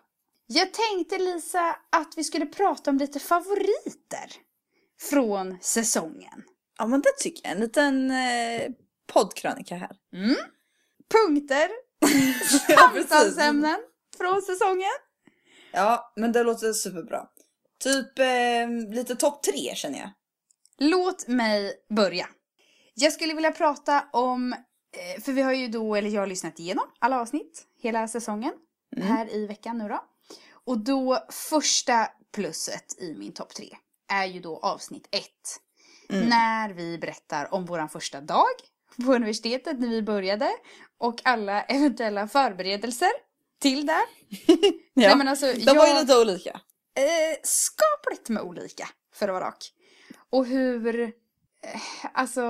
Jag 0.47 0.73
tänkte 0.73 1.17
Lisa 1.17 1.75
att 1.89 2.13
vi 2.17 2.23
skulle 2.23 2.45
prata 2.45 2.89
om 2.89 2.97
lite 2.97 3.19
favoriter 3.19 4.31
från 4.99 5.57
säsongen. 5.61 6.43
Ja, 6.77 6.87
men 6.87 7.01
det 7.01 7.11
tycker 7.19 7.41
jag. 7.43 7.51
En 7.51 7.59
liten 7.59 8.11
eh, 8.11 8.71
poddkrönika 9.13 9.75
här. 9.75 9.95
Mm. 10.13 10.35
Punkter, 11.13 11.69
samtalsämnen 12.77 13.79
från 14.17 14.41
säsongen. 14.41 14.91
Ja, 15.71 16.13
men 16.15 16.31
det 16.31 16.43
låter 16.43 16.73
superbra. 16.73 17.27
Typ 17.79 18.19
eh, 18.19 18.95
lite 18.95 19.15
topp 19.15 19.43
tre 19.43 19.75
känner 19.75 19.99
jag. 19.99 20.09
Låt 20.77 21.27
mig 21.27 21.73
börja. 21.89 22.27
Jag 22.93 23.13
skulle 23.13 23.33
vilja 23.33 23.51
prata 23.51 24.05
om, 24.13 24.53
eh, 24.53 25.21
för 25.23 25.31
vi 25.31 25.41
har 25.41 25.53
ju 25.53 25.67
då, 25.67 25.95
eller 25.95 26.09
jag 26.09 26.21
har 26.21 26.27
lyssnat 26.27 26.59
igenom 26.59 26.85
alla 26.99 27.21
avsnitt 27.21 27.63
hela 27.81 28.07
säsongen 28.07 28.53
Mm. 28.97 29.07
här 29.07 29.33
i 29.35 29.45
veckan 29.47 29.77
nu 29.77 29.87
då. 29.87 30.03
Och 30.65 30.77
då 30.77 31.19
första 31.29 32.07
plusset 32.31 33.01
i 33.01 33.13
min 33.13 33.33
topp 33.33 33.53
tre 33.55 33.77
är 34.11 34.25
ju 34.25 34.39
då 34.39 34.57
avsnitt 34.57 35.07
ett. 35.11 35.59
Mm. 36.09 36.29
När 36.29 36.69
vi 36.73 36.97
berättar 36.97 37.53
om 37.53 37.65
våran 37.65 37.89
första 37.89 38.21
dag 38.21 38.45
på 39.05 39.13
universitetet 39.13 39.79
när 39.79 39.87
vi 39.87 40.01
började 40.01 40.51
och 40.97 41.21
alla 41.23 41.61
eventuella 41.67 42.27
förberedelser 42.27 43.11
till 43.59 43.85
det. 43.85 44.05
Ja. 44.95 45.07
Nej, 45.07 45.17
men 45.17 45.27
alltså, 45.27 45.53
De 45.53 45.77
var 45.77 45.87
ju 45.87 45.93
lite 45.93 46.17
olika. 46.21 46.49
eh, 46.95 47.37
skapligt 47.43 48.29
med 48.29 48.43
olika, 48.43 48.87
för 49.13 49.27
att 49.27 49.33
vara 49.33 49.45
rak. 49.47 49.73
Och 50.29 50.45
hur, 50.45 50.99
eh, 51.01 51.11
alltså, 52.13 52.41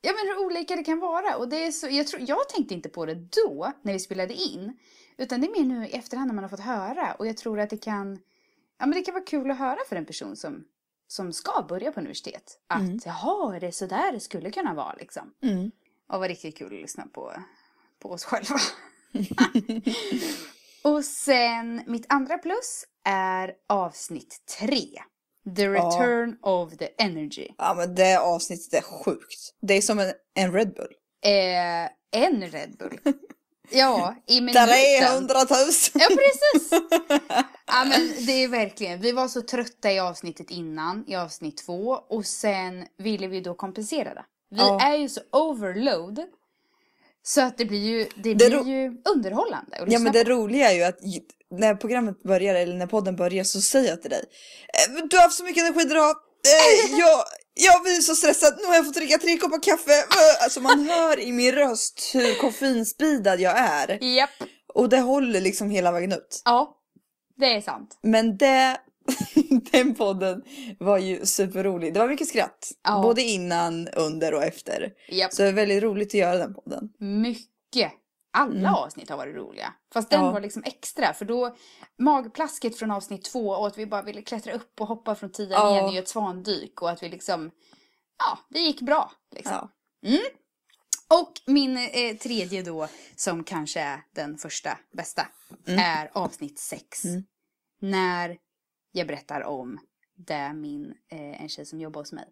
ja 0.00 0.12
men 0.12 0.26
hur 0.28 0.44
olika 0.46 0.76
det 0.76 0.82
kan 0.84 0.98
vara. 0.98 1.36
Och 1.36 1.48
det 1.48 1.66
är 1.66 1.72
så, 1.72 1.88
jag, 1.90 2.06
tror, 2.06 2.22
jag 2.26 2.48
tänkte 2.48 2.74
inte 2.74 2.88
på 2.88 3.06
det 3.06 3.14
då, 3.14 3.72
när 3.82 3.92
vi 3.92 3.98
spelade 3.98 4.34
in. 4.34 4.78
Utan 5.16 5.40
det 5.40 5.46
är 5.46 5.64
mer 5.64 5.74
nu 5.74 5.86
i 5.86 5.92
efterhand 5.92 6.26
när 6.26 6.34
man 6.34 6.44
har 6.44 6.48
fått 6.48 6.60
höra. 6.60 7.14
Och 7.14 7.26
jag 7.26 7.36
tror 7.36 7.60
att 7.60 7.70
det 7.70 7.76
kan, 7.76 8.18
ja 8.78 8.86
men 8.86 8.90
det 8.90 9.02
kan 9.02 9.14
vara 9.14 9.24
kul 9.24 9.50
att 9.50 9.58
höra 9.58 9.78
för 9.88 9.96
en 9.96 10.06
person 10.06 10.36
som, 10.36 10.64
som 11.08 11.32
ska 11.32 11.62
börja 11.68 11.92
på 11.92 12.00
universitet. 12.00 12.58
Att 12.66 12.80
Mm. 12.80 12.98
jaha, 13.04 13.56
är 13.56 13.60
det 13.60 13.72
så 13.72 13.86
där 13.86 14.12
det 14.12 14.20
skulle 14.20 14.50
kunna 14.50 14.74
vara 14.74 14.94
liksom. 14.94 15.34
Mm. 15.42 15.70
Och 16.08 16.20
var 16.20 16.28
riktigt 16.28 16.58
kul 16.58 16.66
att 16.66 16.82
lyssna 16.82 17.06
på, 17.06 17.32
på 17.98 18.10
oss 18.10 18.24
själva. 18.24 18.56
och 20.82 21.04
sen 21.04 21.82
mitt 21.86 22.06
andra 22.08 22.38
plus 22.38 22.84
är 23.04 23.54
avsnitt 23.68 24.42
tre. 24.58 24.86
The 25.56 25.68
return 25.68 26.38
of 26.42 26.76
the 26.76 26.88
energy. 26.98 27.48
Ja, 27.58 27.74
men 27.74 27.94
det 27.94 28.18
avsnittet 28.18 28.74
är 28.74 28.82
sjukt. 28.82 29.54
Det 29.60 29.74
är 29.74 29.80
som 29.80 29.98
en, 29.98 30.12
en 30.34 30.52
Red 30.52 30.74
Bull. 30.74 30.94
Eh, 31.24 31.90
en 32.22 32.42
Red 32.50 32.76
Bull. 32.78 32.98
Ja, 33.70 34.14
i 34.26 34.40
minuten. 34.40 34.68
300 34.68 35.34
000! 35.34 35.46
Ja, 35.94 36.08
precis! 36.08 36.70
Ja, 37.66 37.84
men 37.84 38.26
det 38.26 38.32
är 38.32 38.48
verkligen, 38.48 39.00
vi 39.00 39.12
var 39.12 39.28
så 39.28 39.42
trötta 39.42 39.92
i 39.92 39.98
avsnittet 40.00 40.50
innan, 40.50 41.04
i 41.08 41.16
avsnitt 41.16 41.56
två, 41.66 41.88
och 42.08 42.26
sen 42.26 42.86
ville 42.98 43.26
vi 43.26 43.40
då 43.40 43.54
kompensera 43.54 44.14
det. 44.14 44.24
Vi 44.50 44.56
Ja. 44.58 44.80
är 44.82 44.96
ju 44.96 45.08
så 45.08 45.20
overload, 45.32 46.20
så 47.22 47.40
att 47.40 47.58
det 47.58 47.64
blir 47.64 47.78
ju, 47.78 48.08
det 48.16 48.34
Det 48.34 48.48
blir 48.50 48.66
ju 48.68 48.96
underhållande 49.14 49.84
Ja 49.88 49.98
men 49.98 50.12
det 50.12 50.24
på. 50.24 50.30
roliga 50.30 50.70
är 50.70 50.74
ju 50.76 50.82
att 50.82 50.98
när 51.50 51.74
programmet 51.74 52.22
börjar 52.22 52.54
eller 52.54 52.74
när 52.76 52.86
podden 52.86 53.16
börjar 53.16 53.44
så 53.44 53.60
säger 53.60 53.90
jag 53.90 54.02
till 54.02 54.10
dig 54.10 54.24
"Eh, 54.88 55.04
Du 55.10 55.16
har 55.16 55.22
haft 55.22 55.36
så 55.36 55.44
mycket 55.44 55.62
energi 55.64 55.80
idag. 55.90 56.10
Eh, 56.10 56.98
jag, 56.98 57.24
jag 57.54 57.82
blir 57.82 57.94
så 57.94 58.14
stressad. 58.14 58.54
Nu 58.60 58.66
har 58.66 58.74
jag 58.74 58.84
fått 58.86 58.94
dricka 58.94 59.18
tre 59.18 59.38
koppar 59.38 59.62
kaffe. 59.62 59.92
Eh, 59.92 60.44
Alltså 60.44 60.60
man 60.60 60.80
hör 60.88 61.20
i 61.20 61.32
min 61.32 61.52
röst 61.52 62.10
hur 62.14 62.34
koffeinspidad 62.34 63.40
jag 63.40 63.58
är. 63.58 64.04
Japp. 64.16 64.30
Och 64.74 64.88
det 64.88 64.98
håller 65.00 65.40
liksom 65.40 65.70
hela 65.70 65.92
vägen 65.92 66.12
ut. 66.12 66.42
Ja, 66.44 66.76
det 67.38 67.46
är 67.46 67.60
sant. 67.60 67.98
Men 68.02 68.36
det, 68.36 68.76
den 69.72 69.94
podden 69.94 70.42
var 70.78 70.98
ju 70.98 71.26
superrolig. 71.26 71.94
Det 71.94 72.00
var 72.00 72.08
mycket 72.08 72.28
skratt. 72.28 72.70
Ja. 72.84 73.02
Både 73.02 73.22
innan, 73.22 73.88
under 73.88 74.34
och 74.34 74.44
efter. 74.44 74.90
Japp. 75.10 75.32
Så 75.32 75.42
det 75.42 75.48
är 75.48 75.52
väldigt 75.52 75.82
roligt 75.82 76.08
att 76.08 76.14
göra 76.14 76.38
den 76.38 76.54
podden. 76.54 76.88
Mycket. 76.98 77.92
Alla 78.34 78.58
Mm. 78.68 78.74
avsnitt 78.74 79.10
har 79.10 79.16
varit 79.16 79.36
roliga. 79.36 79.74
Fast 79.92 80.10
den 80.10 80.24
Ja. 80.24 80.30
var 80.32 80.40
liksom 80.40 80.62
extra, 80.66 81.12
för 81.14 81.24
då 81.24 81.56
magplasket 81.98 82.78
från 82.78 82.90
avsnitt 82.90 83.24
två 83.24 83.48
och 83.48 83.66
att 83.66 83.78
vi 83.78 83.86
bara 83.86 84.02
ville 84.02 84.22
klättra 84.22 84.52
upp 84.52 84.80
och 84.80 84.86
hoppa 84.86 85.14
från 85.14 85.32
tian 85.32 85.50
Ja. 85.50 85.70
igen 85.80 85.90
i 85.94 85.96
ett 85.96 86.08
svandyk 86.08 86.82
och 86.82 86.90
att 86.90 87.02
vi 87.02 87.08
liksom, 87.08 87.50
ja, 88.18 88.38
det 88.48 88.58
gick 88.60 88.80
bra. 88.80 89.12
Liksom. 89.34 89.68
Ja. 90.00 90.18
Och 91.18 91.32
min 91.46 91.76
eh, 91.76 92.16
tredje 92.22 92.62
då, 92.62 92.88
som 93.16 93.44
kanske 93.44 93.80
är 93.80 94.02
den 94.14 94.38
första 94.38 94.78
bästa, 94.92 95.28
är 95.66 96.10
avsnitt 96.14 96.58
sex. 96.58 97.04
Mm. 97.04 97.22
När 97.80 98.38
jag 98.92 99.06
berättar 99.06 99.40
om 99.40 99.78
det 100.16 100.52
min, 100.52 100.94
eh, 101.12 101.42
en 101.42 101.48
tjej 101.48 101.66
som 101.66 101.80
jobbar 101.80 102.00
hos 102.00 102.12
mig, 102.12 102.28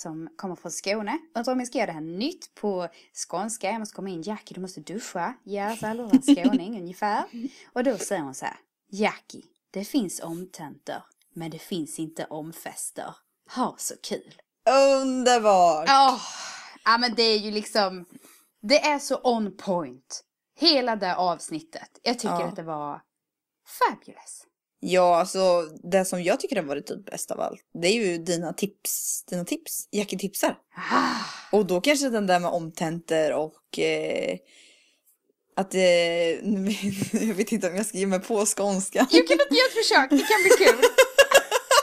som 0.00 0.28
kommer 0.36 0.56
från 0.56 0.72
Skåne. 0.72 1.18
Undrar 1.34 1.52
om 1.52 1.58
jag 1.58 1.66
ska 1.68 1.78
göra 1.78 1.86
det 1.86 1.92
här 1.92 2.00
nytt 2.00 2.54
på 2.54 2.88
skånska. 3.28 3.70
Jag 3.70 3.78
måste 3.78 3.94
komma 3.94 4.08
in, 4.08 4.22
Jackie 4.22 4.54
du 4.54 4.60
måste 4.60 4.80
duscha. 4.80 5.34
Ja, 5.44 5.76
så 5.76 5.86
alla 5.86 6.02
en 6.02 6.22
skåning 6.22 6.76
ungefär. 6.80 7.24
Och 7.72 7.84
då 7.84 7.98
säger 7.98 8.22
hon 8.22 8.34
så 8.34 8.44
här, 8.44 8.56
Jackie, 8.90 9.42
det 9.70 9.84
finns 9.84 10.20
omtentor, 10.20 11.02
men 11.34 11.50
det 11.50 11.58
finns 11.58 11.98
inte 11.98 12.24
omfester. 12.24 13.14
Ha 13.56 13.74
så 13.78 13.94
kul. 14.02 14.34
Underbart! 15.00 15.84
Ja, 15.88 16.20
ja 16.84 16.98
men 16.98 17.14
det 17.14 17.22
är 17.22 17.38
ju 17.38 17.50
liksom, 17.50 18.06
det 18.62 18.80
är 18.86 18.98
så 18.98 19.20
on 19.24 19.56
point. 19.56 20.24
Hela 20.58 20.96
det 20.96 21.16
avsnittet. 21.16 22.00
Jag 22.02 22.18
tycker 22.18 22.34
Ja. 22.34 22.44
att 22.48 22.56
det 22.56 22.62
var 22.62 23.00
fabulous. 23.66 24.46
Ja, 24.82 25.16
alltså 25.20 25.62
det 25.82 26.04
som 26.04 26.22
jag 26.22 26.40
tycker 26.40 26.56
har 26.56 26.62
varit 26.62 26.86
typ 26.86 27.04
bäst 27.10 27.30
av 27.30 27.40
allt, 27.40 27.60
det 27.82 27.88
är 27.88 27.92
ju 27.92 28.18
dina 28.18 28.52
tips. 28.52 29.24
Dina 29.24 29.44
tips. 29.44 29.88
Jackie 29.90 30.18
tipsar. 30.18 30.58
Ah, 30.92 31.56
Och 31.56 31.66
då 31.66 31.80
kanske 31.80 32.08
den 32.08 32.26
där 32.26 32.40
med 32.40 32.50
omtentor 32.50 33.32
och 33.32 33.78
eh, 33.78 34.38
att 35.56 35.74
eh, 35.74 35.80
jag 37.28 37.34
vet 37.34 37.52
inte 37.52 37.68
om 37.70 37.76
jag 37.76 37.86
ska 37.86 37.98
ge 37.98 38.06
mig 38.06 38.20
på 38.20 38.46
skånska. 38.46 38.98
jag 39.10 39.26
kan 39.28 39.40
inte 39.40 39.54
göra 39.54 39.66
ett 39.68 39.86
försök, 39.86 40.10
det 40.10 40.28
kan 40.28 40.42
bli 40.42 40.66
kul. 40.66 40.84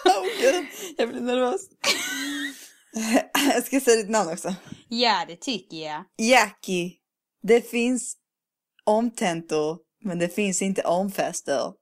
Okej, 0.18 0.72
jag 0.98 1.10
blir 1.10 1.22
nervös. 1.22 1.62
Jag 3.54 3.64
ska 3.66 3.80
säga 3.80 3.98
ditt 3.98 4.10
namn 4.10 4.32
också. 4.32 4.56
Ja, 4.90 5.26
det 5.28 5.36
tycker 5.36 5.78
jag. 5.78 6.04
Jackie, 6.18 6.92
det 7.44 7.62
finns 7.70 8.16
omtentor, 8.84 9.78
men 10.04 10.20
det 10.20 10.30
finns 10.30 10.62
inte 10.62 10.82
omfester. 10.82 11.74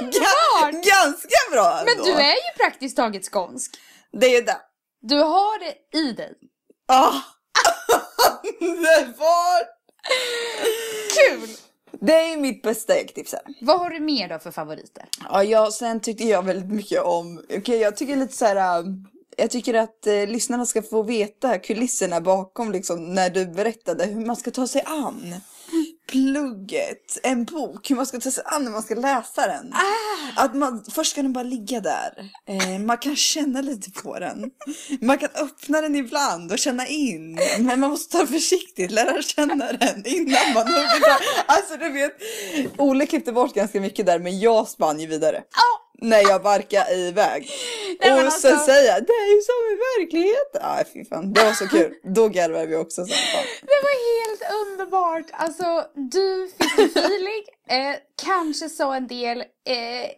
Ga- 0.00 0.72
ganska 0.72 1.38
bra 1.52 1.82
Men 1.84 1.92
ändå. 1.92 2.04
du 2.04 2.12
är 2.12 2.30
ju 2.34 2.56
praktiskt 2.56 2.96
taget 2.96 3.24
skånsk. 3.32 3.76
Det 4.12 4.36
är 4.36 4.42
det. 4.42 4.56
Du 5.00 5.16
har 5.16 5.58
det 5.58 5.98
i 5.98 6.12
dig. 6.12 6.32
Ah. 6.88 7.12
Underbart! 8.60 9.68
Kul! 11.16 11.48
Det 12.00 12.12
är 12.32 12.36
mitt 12.36 12.62
bästa 12.62 12.94
äggtips 12.94 13.32
här. 13.32 13.42
Vad 13.60 13.78
har 13.78 13.90
du 13.90 14.00
mer 14.00 14.28
då 14.28 14.38
för 14.38 14.50
favoriter? 14.50 15.04
Ja, 15.30 15.44
jag, 15.44 15.72
sen 15.72 16.00
tyckte 16.00 16.24
jag 16.24 16.42
väldigt 16.42 16.72
mycket 16.72 17.02
om, 17.02 17.42
okej 17.56 17.78
jag 17.78 17.96
tycker 17.96 18.16
lite 18.16 18.36
så 18.36 18.44
här. 18.44 18.78
um, 18.78 19.06
Jag 19.36 19.50
tycker 19.50 19.74
att 19.74 20.06
eh, 20.06 20.26
lyssnarna 20.26 20.66
ska 20.66 20.82
få 20.82 21.02
veta 21.02 21.58
kulisserna 21.58 22.20
bakom 22.20 22.72
liksom 22.72 23.14
när 23.14 23.30
du 23.30 23.46
berättade 23.46 24.04
hur 24.04 24.26
man 24.26 24.36
ska 24.36 24.50
ta 24.50 24.66
sig 24.66 24.82
an 24.86 25.34
plugget, 26.08 27.18
en 27.22 27.44
bok, 27.44 27.90
hur 27.90 27.96
man 27.96 28.06
ska 28.06 28.20
ta 28.20 28.30
sig 28.30 28.42
an 28.46 28.64
när 28.64 28.70
man 28.70 28.82
ska 28.82 28.94
läsa 28.94 29.46
den. 29.46 29.72
Att 30.36 30.54
man, 30.54 30.84
först 30.90 31.12
ska 31.12 31.22
den 31.22 31.32
bara 31.32 31.44
ligga 31.44 31.80
där. 31.80 32.30
Eh, 32.48 32.78
man 32.78 32.98
kan 32.98 33.16
känna 33.16 33.60
lite 33.60 33.90
på 33.90 34.18
den. 34.18 34.50
Man 35.00 35.18
kan 35.18 35.28
öppna 35.34 35.80
den 35.80 35.96
ibland 35.96 36.52
och 36.52 36.58
känna 36.58 36.86
in. 36.86 37.38
Men 37.58 37.80
man 37.80 37.90
måste 37.90 38.18
ta 38.18 38.26
försiktigt, 38.26 38.90
lära 38.90 39.22
känna 39.22 39.72
den 39.72 40.06
innan 40.06 40.52
man 40.54 40.66
hugger. 40.66 41.16
Alltså 41.46 41.76
du 41.76 41.88
vet, 41.88 42.12
Ole 42.78 43.06
klippte 43.06 43.32
bort 43.32 43.54
ganska 43.54 43.80
mycket 43.80 44.06
där 44.06 44.18
men 44.18 44.40
jag 44.40 44.68
spann 44.68 45.00
ju 45.00 45.06
vidare. 45.06 45.42
När 46.00 46.18
jag 46.28 46.42
barkade 46.42 46.94
iväg. 46.94 47.50
Nej, 48.00 48.12
och 48.12 48.18
alltså- 48.18 48.48
så 48.48 48.56
säger 48.58 48.92
jag, 48.94 49.06
det 49.06 49.12
är 49.12 49.34
ju 49.36 49.40
som 49.42 49.62
i 49.72 49.76
verkligheten. 50.00 50.60
Ja, 50.62 50.84
fy 50.92 51.04
fan. 51.04 51.32
Det 51.32 51.44
var 51.44 51.52
så 51.52 51.68
kul. 51.76 51.94
Då 52.14 52.28
garvade 52.28 52.66
vi 52.66 52.76
också 52.76 53.00
fan. 53.06 53.44
Det 53.62 53.80
var 53.82 53.96
helt 54.14 54.42
underbart! 54.68 55.26
Alltså, 55.32 55.86
du 55.94 56.50
fick 56.58 56.96
feeling. 56.96 57.44
Eh, 57.70 57.96
kanske 58.24 58.68
sa 58.68 58.94
en 58.96 59.06
del 59.06 59.40
eh, 59.40 60.10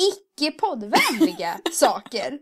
icke-poddvänliga 0.00 1.54
saker. 1.72 2.38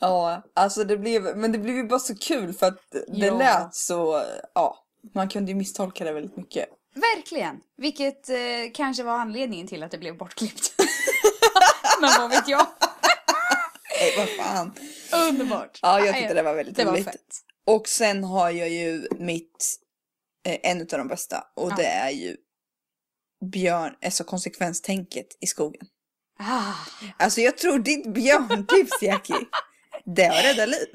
Ja, 0.00 0.42
alltså 0.54 0.84
det 0.84 0.96
blev, 0.96 1.36
men 1.36 1.52
det 1.52 1.58
blev 1.58 1.76
ju 1.76 1.84
bara 1.84 1.98
så 2.00 2.14
kul 2.16 2.52
för 2.52 2.66
att 2.66 2.78
det 2.90 3.26
Ja. 3.26 3.38
lät 3.38 3.74
så, 3.74 4.22
ja, 4.54 4.78
man 5.14 5.28
kunde 5.28 5.50
ju 5.50 5.56
misstolka 5.56 6.04
det 6.04 6.12
väldigt 6.12 6.36
mycket. 6.36 6.68
Verkligen. 6.94 7.56
Vilket 7.76 8.28
eh, 8.28 8.36
kanske 8.74 9.02
var 9.02 9.12
anledningen 9.12 9.66
till 9.66 9.82
att 9.82 9.90
det 9.90 9.98
blev 9.98 10.16
bortklippt. 10.16 10.72
Men 12.00 12.10
vad 12.18 12.30
vet 12.30 12.48
jag? 12.48 12.66
Nej, 14.00 14.14
vad 14.16 14.28
fan. 14.46 14.72
Underbart. 15.28 15.78
Ja, 15.82 16.04
jag 16.06 16.14
tyckte 16.16 16.34
det 16.34 16.42
var 16.42 16.54
väldigt 16.54 16.76
Det 16.76 16.84
var 16.84 16.92
roligt. 16.92 17.04
fett. 17.04 17.20
Och 17.66 17.88
sen 17.88 18.24
har 18.24 18.50
jag 18.50 18.68
ju 18.68 19.06
mitt, 19.18 19.76
eh, 20.46 20.58
en 20.62 20.80
av 20.80 20.86
de 20.86 21.08
bästa, 21.08 21.44
och 21.56 21.70
Ja. 21.70 21.74
det 21.76 21.84
är 21.86 22.10
ju 22.10 22.36
björn, 23.52 23.92
alltså 24.04 24.24
konsekvenstänket 24.24 25.26
i 25.40 25.46
skogen. 25.46 25.86
Ah, 26.38 26.72
Alltså 27.18 27.40
jag 27.40 27.58
tror 27.58 27.78
ditt 27.78 28.14
björntips 28.14 29.02
Jackie, 29.02 29.36
det 30.16 30.24
har 30.24 30.42
räddat 30.42 30.68
liv. 30.68 30.86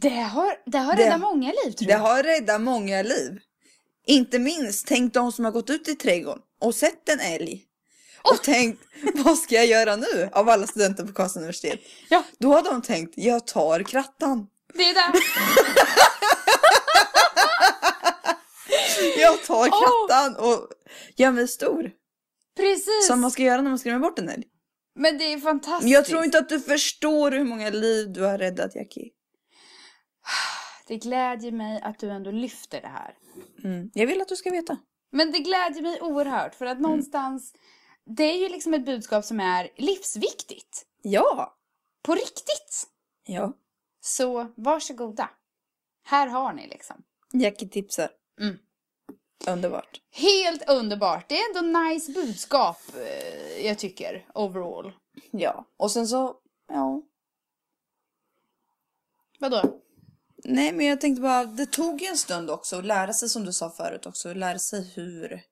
det 0.00 0.08
har, 0.08 0.54
det 0.66 0.78
har 0.78 0.96
Det- 0.96 1.04
räddat 1.06 1.20
många 1.20 1.52
liv 1.64 1.72
tror 1.72 1.86
Det 1.86 1.92
jag. 1.92 1.98
har 2.00 2.22
räddat 2.22 2.60
många 2.60 3.02
liv. 3.02 3.38
Inte 4.06 4.38
minst, 4.38 4.86
tänk 4.86 5.14
de 5.14 5.32
som 5.32 5.44
har 5.44 5.52
gått 5.52 5.70
ut 5.70 5.88
i 5.88 5.94
trädgården 5.94 6.42
och 6.60 6.74
sett 6.74 7.08
en 7.08 7.20
älg. 7.20 7.64
Och 8.22 8.42
tänkt, 8.42 8.82
vad 9.14 9.38
ska 9.38 9.54
jag 9.54 9.66
göra 9.66 9.96
nu? 9.96 10.28
Av 10.32 10.48
alla 10.48 10.66
studenter 10.66 11.04
på 11.04 11.12
Karlstads 11.12 11.36
universitet. 11.36 11.80
Ja, 12.08 12.22
Då 12.38 12.52
har 12.52 12.62
de 12.62 12.82
tänkt, 12.82 13.14
jag 13.16 13.46
tar 13.46 13.82
krattan. 13.82 14.46
det 14.74 14.84
är 14.84 14.94
det. 14.94 15.18
Jag 19.20 19.44
tar 19.44 19.64
krattan 19.66 20.36
och 20.44 20.68
gör 21.16 21.30
mig 21.32 21.48
stor. 21.48 21.90
Precis. 22.56 23.06
Som 23.06 23.20
man 23.20 23.30
ska 23.30 23.42
göra 23.42 23.62
när 23.62 23.70
man 23.70 23.78
skrämmer 23.78 23.98
bort 23.98 24.18
en 24.18 24.28
älg. 24.28 24.44
Men 24.94 25.18
det 25.18 25.32
är 25.32 25.38
fantastiskt. 25.38 25.92
Jag 25.92 26.04
tror 26.04 26.24
inte 26.24 26.38
att 26.38 26.48
du 26.48 26.60
förstår 26.60 27.30
hur 27.30 27.44
många 27.44 27.70
liv 27.70 28.12
du 28.12 28.22
har 28.22 28.38
räddat 28.38 28.74
Jackie. 28.74 29.10
Det 30.86 30.96
glädjer 30.96 31.52
mig 31.52 31.80
att 31.84 31.98
du 31.98 32.10
ändå 32.10 32.30
lyfter 32.30 32.80
det 32.80 32.88
här. 32.88 33.14
Mm. 33.64 33.90
Jag 33.94 34.06
vill 34.06 34.20
att 34.20 34.28
du 34.28 34.36
ska 34.36 34.50
veta. 34.50 34.76
Men 35.12 35.32
det 35.32 35.38
glädjer 35.38 35.82
mig 35.82 36.00
oerhört 36.00 36.54
för 36.54 36.66
att 36.66 36.80
någonstans, 36.80 37.52
det 38.08 38.24
är 38.24 38.38
ju 38.38 38.48
liksom 38.48 38.74
ett 38.74 38.84
budskap 38.84 39.24
som 39.24 39.40
är 39.40 39.70
livsviktigt. 39.76 40.86
Ja. 41.02 41.56
På 42.02 42.14
riktigt. 42.14 42.86
Ja. 43.26 43.52
Så 44.00 44.46
varsågoda. 44.56 45.30
Här 46.04 46.26
har 46.26 46.52
ni 46.52 46.66
liksom. 46.66 47.02
Jackie 47.32 47.68
tipsar. 47.68 48.10
Mm. 48.40 48.58
Underbart. 49.46 50.00
Helt 50.10 50.70
underbart. 50.70 51.28
Det 51.28 51.38
är 51.38 51.56
ändå 51.56 51.80
nice 51.80 52.12
budskap, 52.12 52.80
eh, 52.96 53.66
jag 53.66 53.78
tycker, 53.78 54.26
overall. 54.34 54.92
Ja. 55.30 55.64
Och 55.76 55.90
sen 55.90 56.08
så, 56.08 56.36
ja. 56.68 57.02
Vadå? 59.38 59.80
Nej 60.44 60.72
men 60.72 60.86
jag 60.86 61.00
tänkte 61.00 61.22
bara, 61.22 61.44
det 61.44 61.66
tog 61.66 62.02
ju 62.02 62.06
en 62.06 62.18
stund 62.18 62.50
också 62.50 62.78
att 62.78 62.84
lära 62.84 63.12
sig 63.12 63.28
som 63.28 63.44
du 63.44 63.52
sa 63.52 63.70
förut 63.70 64.06
också, 64.06 64.34
lära 64.34 64.58
sig 64.58 64.92
hur 64.94 65.42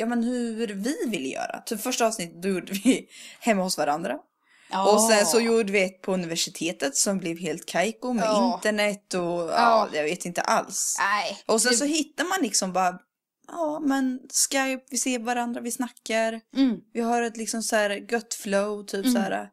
Ja 0.00 0.06
men 0.06 0.22
hur 0.22 0.66
vi 0.66 0.96
vill 1.06 1.32
göra. 1.32 1.60
Typ 1.66 1.80
första 1.80 2.06
avsnittet 2.06 2.42
då 2.42 2.48
gjorde 2.48 2.72
vi 2.72 3.08
hemma 3.40 3.62
hos 3.62 3.78
varandra. 3.78 4.18
Ja. 4.70 4.92
Och 4.94 5.00
sen 5.02 5.26
så 5.26 5.40
gjorde 5.40 5.72
vi 5.72 5.82
ett 5.84 6.02
på 6.02 6.14
universitetet 6.14 6.96
som 6.96 7.18
blev 7.18 7.38
helt 7.38 7.66
kajko 7.66 8.12
med 8.12 8.24
Ja. 8.24 8.54
internet 8.54 9.14
och 9.14 9.20
ja, 9.20 9.48
Ja. 9.50 9.88
jag 9.92 10.02
vet 10.04 10.24
inte 10.24 10.40
alls. 10.40 10.96
Nej. 10.98 11.38
Och 11.46 11.62
sen 11.62 11.72
det- 11.72 11.78
så 11.78 11.84
hittar 11.84 12.24
man 12.24 12.38
liksom 12.42 12.72
bara, 12.72 12.98
ja 13.48 13.80
men 13.80 14.20
Skype, 14.50 14.84
vi 14.90 14.98
ser 14.98 15.18
varandra, 15.18 15.60
vi 15.60 15.70
snackar. 15.70 16.40
Mm. 16.56 16.76
Vi 16.92 17.00
har 17.00 17.22
ett 17.22 17.36
liksom 17.36 17.62
så 17.62 17.76
här 17.76 17.90
gött 18.12 18.34
flow, 18.34 18.84
typ 18.86 19.04
Mm. 19.06 19.12
så 19.14 19.18
här. 19.18 19.48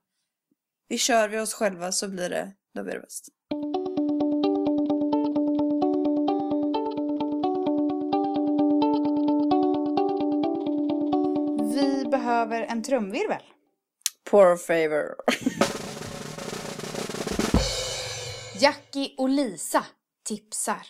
Vi 0.90 0.98
kör 0.98 1.30
vi 1.30 1.40
oss 1.40 1.54
själva 1.54 1.92
så 1.92 2.08
blir 2.08 2.30
det, 2.30 2.52
då 2.76 2.84
blir 2.84 2.94
det 2.94 3.00
bäst. 3.00 3.28
Vi 12.08 12.12
behöver 12.12 12.62
en 12.62 12.84
trumvirvel. 12.84 13.42
Poor 14.24 14.58
favor. 14.58 15.16
Jackie 18.60 19.16
och 19.18 19.30
Lisa 19.30 19.86
tipsar. 20.24 20.88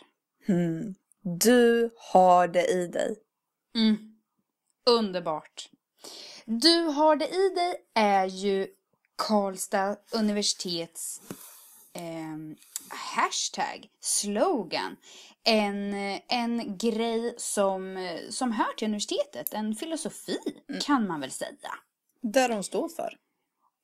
Hmm. 0.48 0.96
Du 1.22 1.90
har 1.98 2.48
det 2.48 2.68
i 2.68 2.88
dig. 2.88 3.16
Mm. 3.76 3.98
Underbart. 4.90 5.70
Du 6.46 6.82
har 6.82 7.16
det 7.16 7.28
i 7.28 7.50
dig 7.56 7.76
är 7.96 8.26
ju 8.26 8.68
Karlstad 9.16 9.96
universitets 10.12 11.22
ehm, 11.94 12.56
hashtag, 12.90 13.90
slogan. 14.02 14.96
En, 15.50 15.94
en 16.28 16.78
grej 16.78 17.34
som, 17.38 18.10
som 18.30 18.52
hör 18.52 18.74
till 18.78 18.88
universitetet, 18.88 19.54
en 19.54 19.76
filosofi 19.76 20.38
kan 20.82 21.08
man 21.08 21.22
väl 21.22 21.32
säga. 21.32 21.72
Där 22.22 22.50
de 22.50 22.64
står 22.64 22.90
för. 22.90 23.18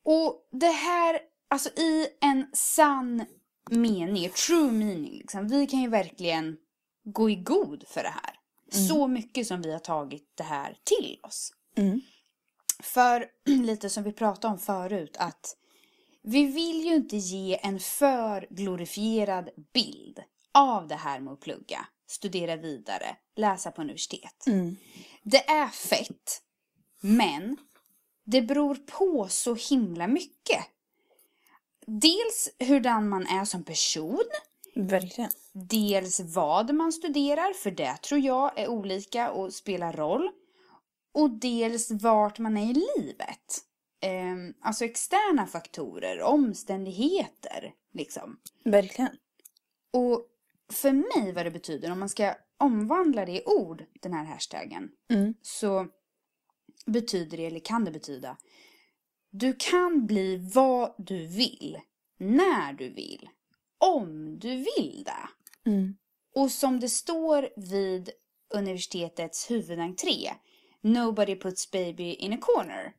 Och 0.04 0.48
det 0.52 0.66
här, 0.66 1.20
alltså 1.48 1.68
i 1.68 2.06
en 2.20 2.46
sann 2.52 3.24
mening, 3.70 4.30
true 4.30 4.72
meaning, 4.72 5.12
liksom, 5.12 5.48
vi 5.48 5.66
kan 5.66 5.80
ju 5.80 5.88
verkligen 5.88 6.56
gå 7.04 7.30
i 7.30 7.34
god 7.34 7.84
för 7.88 8.02
det 8.02 8.14
här. 8.22 8.34
Så 8.70 9.08
mycket 9.08 9.46
som 9.46 9.62
vi 9.62 9.72
har 9.72 9.78
tagit 9.78 10.32
det 10.34 10.42
här 10.42 10.78
till 10.84 11.18
oss. 11.22 11.52
Mm. 11.76 12.00
För 12.82 13.26
lite 13.44 13.90
som 13.90 14.04
vi 14.04 14.12
pratade 14.12 14.52
om 14.52 14.58
förut 14.58 15.16
att 15.18 15.56
vi 16.22 16.44
vill 16.44 16.84
ju 16.84 16.94
inte 16.94 17.16
ge 17.16 17.58
en 17.62 17.80
för 17.80 18.46
glorifierad 18.50 19.50
bild 19.72 20.20
av 20.54 20.88
det 20.88 20.94
här 20.94 21.20
med 21.20 21.32
att 21.32 21.40
plugga, 21.40 21.86
studera 22.06 22.56
vidare, 22.56 23.16
läsa 23.36 23.70
på 23.70 23.80
universitet. 23.82 24.46
Mm. 24.46 24.76
Det 25.22 25.50
är 25.50 25.68
fett, 25.68 26.42
men 27.00 27.56
det 28.24 28.42
beror 28.42 28.74
på 28.74 29.28
så 29.28 29.54
himla 29.54 30.06
mycket. 30.06 30.64
Dels 31.86 32.48
hurdan 32.58 33.08
man 33.08 33.26
är 33.26 33.44
som 33.44 33.64
person, 33.64 34.24
Verkligen. 34.74 35.30
dels 35.52 36.20
vad 36.20 36.74
man 36.74 36.92
studerar, 36.92 37.52
för 37.52 37.70
det 37.70 37.96
tror 37.96 38.20
jag 38.20 38.58
är 38.58 38.68
olika 38.68 39.30
och 39.30 39.54
spelar 39.54 39.92
roll. 39.92 40.30
Och 41.12 41.30
dels 41.30 41.90
vart 41.90 42.38
man 42.38 42.56
är 42.56 42.70
i 42.70 42.84
livet. 42.96 43.60
Ehm, 44.00 44.54
alltså 44.60 44.84
externa 44.84 45.46
faktorer, 45.46 46.22
omständigheter, 46.22 47.74
liksom. 47.92 48.36
Verkligen. 48.64 49.16
Och 49.92 50.26
för 50.72 50.92
mig 50.92 51.32
vad 51.32 51.46
det 51.46 51.50
betyder, 51.50 51.92
om 51.92 51.98
man 51.98 52.08
ska 52.08 52.34
omvandla 52.58 53.24
det 53.24 53.32
i 53.32 53.42
ord, 53.46 53.84
den 54.00 54.12
här 54.12 54.24
hashtaggen, 54.24 54.90
Mm. 55.10 55.34
så 55.42 55.86
betyder 56.86 57.36
det, 57.36 57.46
eller 57.46 57.60
kan 57.60 57.84
det 57.84 57.90
betyda, 57.90 58.36
du 59.30 59.54
kan 59.58 60.06
bli 60.06 60.50
vad 60.54 60.94
du 60.98 61.26
vill, 61.26 61.80
när 62.18 62.72
du 62.72 62.88
vill, 62.88 63.28
om 63.78 64.38
du 64.38 64.56
vill 64.56 65.04
det. 65.04 65.28
Mm. 65.70 65.96
Och 66.34 66.50
som 66.50 66.80
det 66.80 66.88
står 66.88 67.48
vid 67.56 68.10
universitetets 68.54 69.50
huvudentré, 69.50 70.30
Nobody 70.80 71.36
puts 71.36 71.70
baby 71.70 72.14
in 72.14 72.32
a 72.32 72.38
corner, 72.40 72.92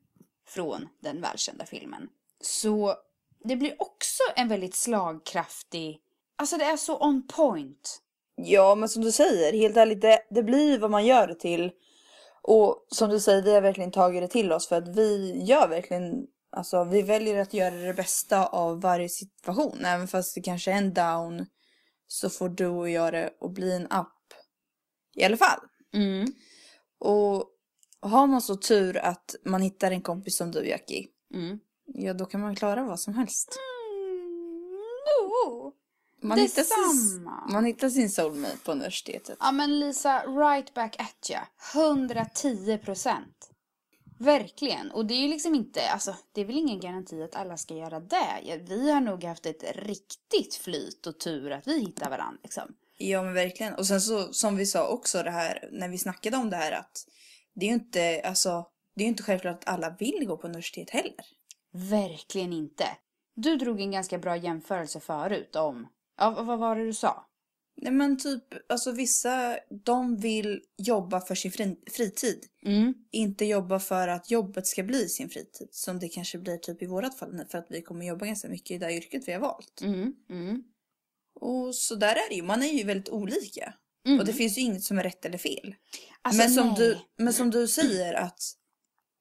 från 0.47 0.89
den 0.99 1.21
välkända 1.21 1.65
filmen. 1.65 2.09
Så 2.41 2.95
det 3.43 3.55
blir 3.55 3.81
också 3.81 4.23
en 4.35 4.47
väldigt 4.47 4.75
slagkraftig, 4.75 5.99
alltså 6.35 6.57
det 6.57 6.65
är 6.65 6.77
så 6.77 6.97
on 6.99 7.27
point. 7.27 8.01
Ja, 8.35 8.75
men 8.75 8.89
som 8.89 9.01
du 9.01 9.11
säger, 9.11 9.53
helt 9.53 9.77
ärligt, 9.77 10.01
det, 10.01 10.19
det 10.29 10.43
blir 10.43 10.79
vad 10.79 10.91
man 10.91 11.05
gör 11.05 11.27
det 11.27 11.35
till. 11.35 11.71
Och 12.41 12.85
som 12.89 13.09
du 13.09 13.19
säger, 13.19 13.41
vi 13.41 13.53
har 13.53 13.61
verkligen 13.61 13.91
tagit 13.91 14.21
det 14.21 14.27
till 14.27 14.51
oss 14.51 14.67
för 14.67 14.75
att 14.75 14.97
vi 14.97 15.43
gör 15.43 15.67
verkligen, 15.67 16.27
alltså 16.51 16.83
vi 16.83 17.01
väljer 17.01 17.41
att 17.41 17.53
göra 17.53 17.75
det 17.75 17.93
bästa 17.93 18.45
av 18.45 18.81
varje 18.81 19.09
situation. 19.09 19.85
Även 19.85 20.07
fast 20.07 20.35
det 20.35 20.41
kanske 20.41 20.71
är 20.71 20.77
en 20.77 20.93
down 20.93 21.45
så 22.07 22.29
får 22.29 22.49
du 22.49 22.67
och 22.67 22.89
jag 22.89 23.13
det 23.13 23.33
och 23.39 23.51
bli 23.51 23.75
en 23.75 23.85
up. 23.85 24.07
I 25.15 25.23
alla 25.23 25.37
fall. 25.37 25.59
Mm. 25.93 26.27
Och 26.99 27.49
har 27.99 28.27
man 28.27 28.41
så 28.41 28.55
tur 28.55 28.97
att 28.97 29.35
man 29.45 29.61
hittar 29.61 29.91
en 29.91 30.01
kompis 30.01 30.37
som 30.37 30.51
du, 30.51 30.67
Jackie, 30.67 31.07
Mm. 31.33 31.59
ja 31.85 32.13
då 32.13 32.25
kan 32.25 32.41
man 32.41 32.55
klara 32.55 32.83
vad 32.83 32.99
som 32.99 33.13
helst. 33.13 33.57
Mm. 33.89 35.51
Oh. 35.51 35.71
Man 36.21 36.39
hittar, 36.39 36.63
sin, 36.63 37.29
man 37.49 37.65
hittar 37.65 37.89
sin 37.89 38.09
soulmate 38.09 38.57
på 38.63 38.71
universitetet. 38.71 39.37
Ja 39.39 39.51
men 39.51 39.79
Lisa, 39.79 40.19
right 40.19 40.73
back 40.73 40.95
at 40.99 41.29
ya. 41.29 41.47
110 41.73 42.77
procent. 42.77 43.49
Verkligen. 44.19 44.91
Och 44.91 45.05
det 45.05 45.13
är 45.13 45.19
ju 45.19 45.27
liksom 45.27 45.55
inte, 45.55 45.89
alltså 45.89 46.15
det 46.31 46.41
är 46.41 46.45
väl 46.45 46.57
ingen 46.57 46.79
garanti 46.79 47.23
att 47.23 47.35
alla 47.35 47.57
ska 47.57 47.73
göra 47.73 47.99
det. 47.99 48.59
Vi 48.67 48.91
har 48.91 49.01
nog 49.01 49.23
haft 49.23 49.45
ett 49.45 49.63
riktigt 49.75 50.55
flyt 50.55 51.07
och 51.07 51.19
tur 51.19 51.51
att 51.51 51.67
vi 51.67 51.79
hittar 51.79 52.09
varandra 52.09 52.39
liksom. 52.43 52.75
Ja 52.97 53.23
men 53.23 53.33
verkligen. 53.33 53.73
Och 53.73 53.87
sen 53.87 54.01
så 54.01 54.33
som 54.33 54.57
vi 54.57 54.65
sa 54.65 54.87
också 54.87 55.23
det 55.23 55.31
här 55.31 55.69
när 55.71 55.89
vi 55.89 55.97
snackade 55.97 56.37
om 56.37 56.49
det 56.49 56.55
här 56.55 56.71
att 56.71 57.07
det 57.53 57.65
är 57.65 57.69
ju 57.69 57.75
inte, 57.75 58.21
alltså, 58.25 58.65
det 58.95 59.01
är 59.01 59.05
ju 59.05 59.09
inte 59.09 59.23
självklart 59.23 59.55
att 59.55 59.67
alla 59.67 59.95
vill 59.99 60.25
gå 60.27 60.37
på 60.37 60.47
universitet 60.47 60.89
heller. 60.89 61.25
Verkligen 61.71 62.53
inte. 62.53 62.87
Du 63.35 63.55
drog 63.55 63.81
en 63.81 63.91
ganska 63.91 64.17
bra 64.17 64.37
jämförelse 64.37 64.99
förut 64.99 65.55
om, 65.55 65.87
ja 66.17 66.43
vad 66.43 66.59
var 66.59 66.75
det 66.75 66.85
du 66.85 66.93
sa? 66.93 67.25
Nej 67.81 67.91
men 67.91 68.17
typ, 68.17 68.43
alltså 68.69 68.91
vissa, 68.91 69.57
de 69.69 70.17
vill 70.17 70.61
jobba 70.77 71.21
för 71.21 71.35
sin 71.35 71.51
fri, 71.51 71.75
fritid. 71.91 72.45
Mm. 72.65 72.93
Inte 73.11 73.45
jobba 73.45 73.79
för 73.79 74.07
att 74.07 74.31
jobbet 74.31 74.67
ska 74.67 74.83
bli 74.83 75.09
sin 75.09 75.29
fritid. 75.29 75.67
Som 75.71 75.99
det 75.99 76.09
kanske 76.09 76.37
blir 76.37 76.57
typ 76.57 76.81
i 76.81 76.85
vårat 76.85 77.19
fall 77.19 77.45
för 77.49 77.57
att 77.57 77.67
vi 77.69 77.81
kommer 77.81 78.05
jobba 78.05 78.25
ganska 78.25 78.47
mycket 78.47 78.71
i 78.71 78.77
det 78.77 78.85
här 78.85 78.93
yrket 78.93 79.27
vi 79.27 79.33
har 79.33 79.39
valt. 79.39 79.81
Mm. 79.81 80.13
Mm. 80.29 80.63
Och 81.39 81.75
så 81.75 81.95
där 81.95 82.15
är 82.15 82.29
det 82.29 82.35
ju, 82.35 82.43
man 82.43 82.63
är 82.63 82.67
ju 82.67 82.83
väldigt 82.83 83.09
olika. 83.09 83.73
Mm. 84.05 84.19
Och 84.19 84.25
det 84.25 84.33
finns 84.33 84.57
ju 84.57 84.61
inget 84.61 84.83
som 84.83 84.97
är 84.97 85.03
rätt 85.03 85.25
eller 85.25 85.37
fel. 85.37 85.75
Alltså, 86.21 86.41
men, 86.41 86.49
som 86.49 86.67
nej. 86.67 86.75
du, 86.77 86.97
men 87.17 87.33
som 87.33 87.51
du 87.51 87.67
säger 87.67 88.13
att 88.13 88.39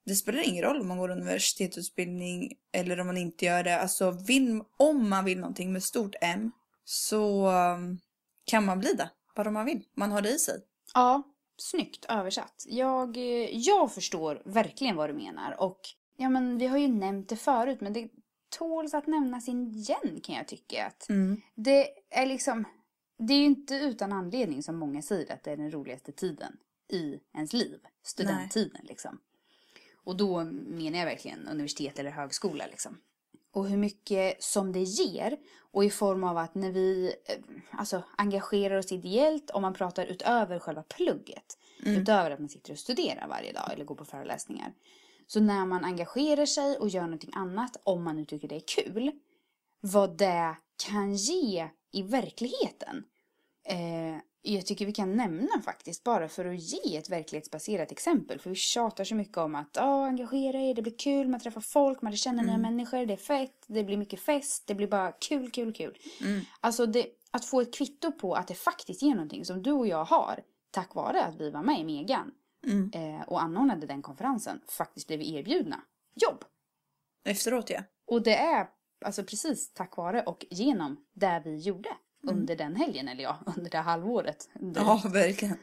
det 0.05 0.15
spelar 0.15 0.47
ingen 0.47 0.63
roll 0.63 0.81
om 0.81 0.87
man 0.87 0.97
går 0.97 1.09
universitetsutbildning 1.09 2.53
eller 2.73 2.99
om 2.99 3.07
man 3.07 3.17
inte 3.17 3.45
gör 3.45 3.63
det. 3.63 3.79
Alltså 3.79 4.11
vill, 4.11 4.61
om 4.77 5.09
man 5.09 5.25
vill 5.25 5.39
någonting 5.39 5.73
med 5.73 5.83
stort 5.83 6.15
M 6.21 6.51
så 6.85 7.51
um, 7.51 7.99
kan 8.45 8.65
man 8.65 8.79
bli 8.79 8.93
det. 8.93 9.09
Bara 9.35 9.51
man 9.51 9.65
vill. 9.65 9.83
Man 9.93 10.11
har 10.11 10.21
det 10.21 10.29
i 10.29 10.39
sig. 10.39 10.61
Ja, 10.93 11.23
snyggt 11.57 12.05
översatt. 12.09 12.65
Jag, 12.67 13.17
eh, 13.17 13.57
jag 13.57 13.93
förstår 13.93 14.41
verkligen 14.45 14.95
vad 14.95 15.09
du 15.09 15.13
menar 15.13 15.61
och 15.61 15.79
ja 16.17 16.29
men 16.29 16.57
vi 16.57 16.67
har 16.67 16.77
ju 16.77 16.87
nämnt 16.87 17.29
det 17.29 17.35
förut 17.35 17.81
men 17.81 17.93
det 17.93 18.09
tåls 18.49 18.93
att 18.93 19.07
nämnas 19.07 19.47
igen 19.47 20.21
kan 20.23 20.35
jag 20.35 20.47
tycka. 20.47 20.85
Att 20.85 21.05
det 21.55 21.89
är 22.09 22.25
liksom, 22.25 22.65
det 23.17 23.33
är 23.33 23.37
ju 23.37 23.45
inte 23.45 23.75
utan 23.75 24.13
anledning 24.13 24.63
som 24.63 24.75
många 24.77 25.01
säger 25.01 25.33
att 25.33 25.43
det 25.43 25.51
är 25.51 25.57
den 25.57 25.71
roligaste 25.71 26.11
tiden 26.11 26.57
i 26.91 27.19
ens 27.33 27.53
liv. 27.53 27.79
Studenttiden 28.03 28.81
liksom. 28.83 29.19
Och 29.95 30.17
då 30.17 30.43
menar 30.43 30.97
jag 30.97 31.05
verkligen 31.05 31.47
universitet 31.47 31.99
eller 31.99 32.11
högskola 32.11 32.67
liksom. 32.67 32.97
Och 33.55 33.67
hur 33.67 33.77
mycket 33.77 34.43
som 34.43 34.71
det 34.71 34.83
ger 34.83 35.37
och 35.71 35.85
i 35.85 35.89
form 35.89 36.23
av 36.23 36.37
att 36.37 36.55
när 36.55 36.71
vi 36.71 37.15
eh, 37.25 37.35
alltså, 37.71 38.03
engagerar 38.17 38.77
oss 38.77 38.91
ideellt 38.91 39.49
om 39.49 39.61
man 39.61 39.73
pratar 39.73 40.05
utöver 40.05 40.59
själva 40.59 40.83
plugget. 40.83 41.57
Utöver 41.99 42.31
att 42.31 42.39
man 42.39 42.49
sitter 42.49 42.71
och 42.71 42.79
studerar 42.79 43.27
varje 43.27 43.51
dag 43.51 43.73
eller 43.73 43.85
går 43.85 43.95
på 43.95 44.05
föreläsningar. 44.05 44.73
Så 45.27 45.39
när 45.39 45.65
man 45.65 45.85
engagerar 45.85 46.45
sig 46.45 46.77
och 46.77 46.89
gör 46.89 47.01
någonting 47.01 47.31
annat, 47.33 47.77
om 47.83 48.03
man 48.03 48.15
nu 48.15 48.25
tycker 48.25 48.47
det 48.47 48.55
är 48.55 48.83
kul, 48.83 49.11
vad 49.81 50.17
det 50.17 50.55
kan 50.87 51.13
ge 51.13 51.69
i 51.91 52.01
verkligheten. 52.01 53.03
Eh, 53.67 54.17
jag 54.45 54.65
tycker 54.65 54.85
vi 54.85 54.91
kan 54.91 55.15
nämna 55.15 55.61
faktiskt, 55.65 56.03
bara 56.03 56.27
för 56.27 56.45
att 56.45 56.59
ge 56.59 56.97
ett 56.97 57.09
verklighetsbaserat 57.09 57.91
exempel. 57.91 58.39
För 58.39 58.49
vi 58.49 58.55
tjatar 58.55 59.03
så 59.03 59.15
mycket 59.15 59.37
om 59.37 59.55
att 59.55 59.77
oh, 59.77 60.03
engagera 60.03 60.57
er, 60.57 60.73
det 60.73 60.81
blir 60.81 60.97
kul, 60.97 61.27
man 61.27 61.39
träffar 61.39 61.61
folk, 61.61 62.01
man 62.01 62.11
lär 62.11 62.17
känna 62.17 62.41
nya 62.41 62.57
människor, 62.57 63.05
det 63.05 63.13
är 63.13 63.17
fett, 63.17 63.63
det 63.67 63.83
blir 63.83 63.97
mycket 63.97 64.19
fest, 64.19 64.63
det 64.67 64.75
blir 64.75 64.87
bara 64.87 65.11
kul, 65.11 65.51
kul, 65.51 65.73
kul. 65.73 65.97
Alltså 66.59 66.85
det, 66.85 67.07
att 67.31 67.45
få 67.45 67.61
ett 67.61 67.73
kvitto 67.73 68.11
på 68.11 68.33
att 68.33 68.47
det 68.47 68.55
faktiskt 68.55 69.01
ger 69.01 69.15
någonting 69.15 69.45
som 69.45 69.63
du 69.63 69.71
och 69.71 69.87
jag 69.87 70.05
har, 70.05 70.39
tack 70.71 70.95
vare 70.95 71.23
att 71.23 71.35
vi 71.35 71.49
var 71.49 71.63
med 71.63 71.79
i 71.79 71.83
Megan 71.83 72.31
eh, 72.93 73.21
och 73.27 73.41
anordnade 73.41 73.87
den 73.87 74.01
konferensen, 74.01 74.61
faktiskt 74.67 75.07
blev 75.07 75.21
erbjudna 75.21 75.81
jobb. 76.15 76.43
Efteråt 77.25 77.69
ja. 77.69 77.83
Och 78.07 78.23
det 78.23 78.35
är 78.35 78.67
alltså 79.05 79.23
precis 79.23 79.73
tack 79.73 79.97
vare 79.97 80.21
och 80.21 80.45
genom 80.49 81.05
det 81.13 81.41
vi 81.45 81.57
gjorde 81.57 81.89
under 82.31 82.55
den 82.55 82.75
helgen, 82.75 83.07
eller 83.07 83.23
ja, 83.23 83.39
under 83.57 83.71
det 83.71 83.77
halvåret. 83.77 84.49
Under. 84.59 84.81
Ja, 84.81 85.01
verkligen. 85.13 85.57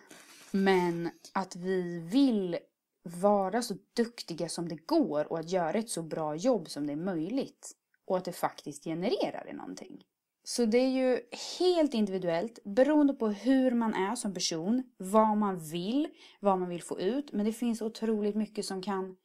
Men 0.51 1.11
att 1.33 1.57
vi 1.57 1.98
vill 1.98 2.59
vara 3.03 3.62
så 3.62 3.75
duktiga 3.96 4.48
som 4.48 4.68
det 4.68 4.87
går 4.87 5.33
och 5.33 5.38
att 5.38 5.51
göra 5.51 5.79
ett 5.79 5.90
så 5.90 6.03
bra 6.03 6.37
jobb 6.37 6.68
som 6.70 6.87
det 6.87 6.92
är 6.92 6.96
möjligt. 6.96 7.72
Och 8.05 8.16
att 8.16 8.25
det 8.25 8.33
faktiskt 8.33 8.85
genererar 8.85 9.48
i 9.51 9.53
någonting. 9.53 10.05
Så 10.44 10.64
det 10.64 10.79
är 10.79 10.88
ju 10.88 11.20
helt 11.59 11.94
individuellt 11.94 12.59
beroende 12.64 13.14
på 13.14 13.29
hur 13.29 13.70
man 13.70 13.94
är 13.94 14.14
som 14.14 14.35
person, 14.35 14.83
vad 14.96 15.37
man 15.37 15.59
vill, 15.59 16.09
vad 16.40 16.59
man 16.59 16.68
vill 16.68 16.83
få 16.83 17.01
ut. 17.01 17.33
Men 17.33 17.46
det 17.46 17.53
finns 17.53 17.83
otroligt 17.83 18.35
mycket 18.35 18.64
som 18.64 18.83
kan, 18.83 19.16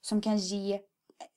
som 0.00 0.20
kan 0.20 0.38
ge 0.38 0.80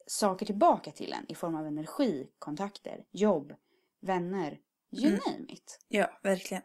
saker 0.07 0.45
tillbaka 0.45 0.91
till 0.91 1.13
en 1.13 1.31
i 1.31 1.35
form 1.35 1.55
av 1.55 1.67
energi, 1.67 2.27
kontakter, 2.39 3.03
jobb, 3.11 3.53
vänner, 4.01 4.59
you 4.91 5.07
Mm. 5.07 5.19
name 5.25 5.45
it. 5.53 5.79
Ja, 5.87 6.19
verkligen. 6.23 6.63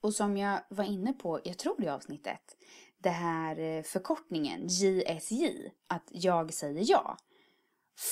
Och 0.00 0.14
som 0.14 0.36
jag 0.36 0.60
var 0.70 0.84
inne 0.84 1.12
på, 1.12 1.40
jag 1.44 1.58
tror 1.58 1.84
i 1.84 1.88
avsnittet, 1.88 2.56
det 2.98 3.10
här 3.10 3.58
eh, 3.58 3.82
förkortningen 3.82 4.66
JSJ, 4.68 5.70
att 5.86 6.08
jag 6.10 6.54
säger 6.54 6.84
ja. 6.86 7.16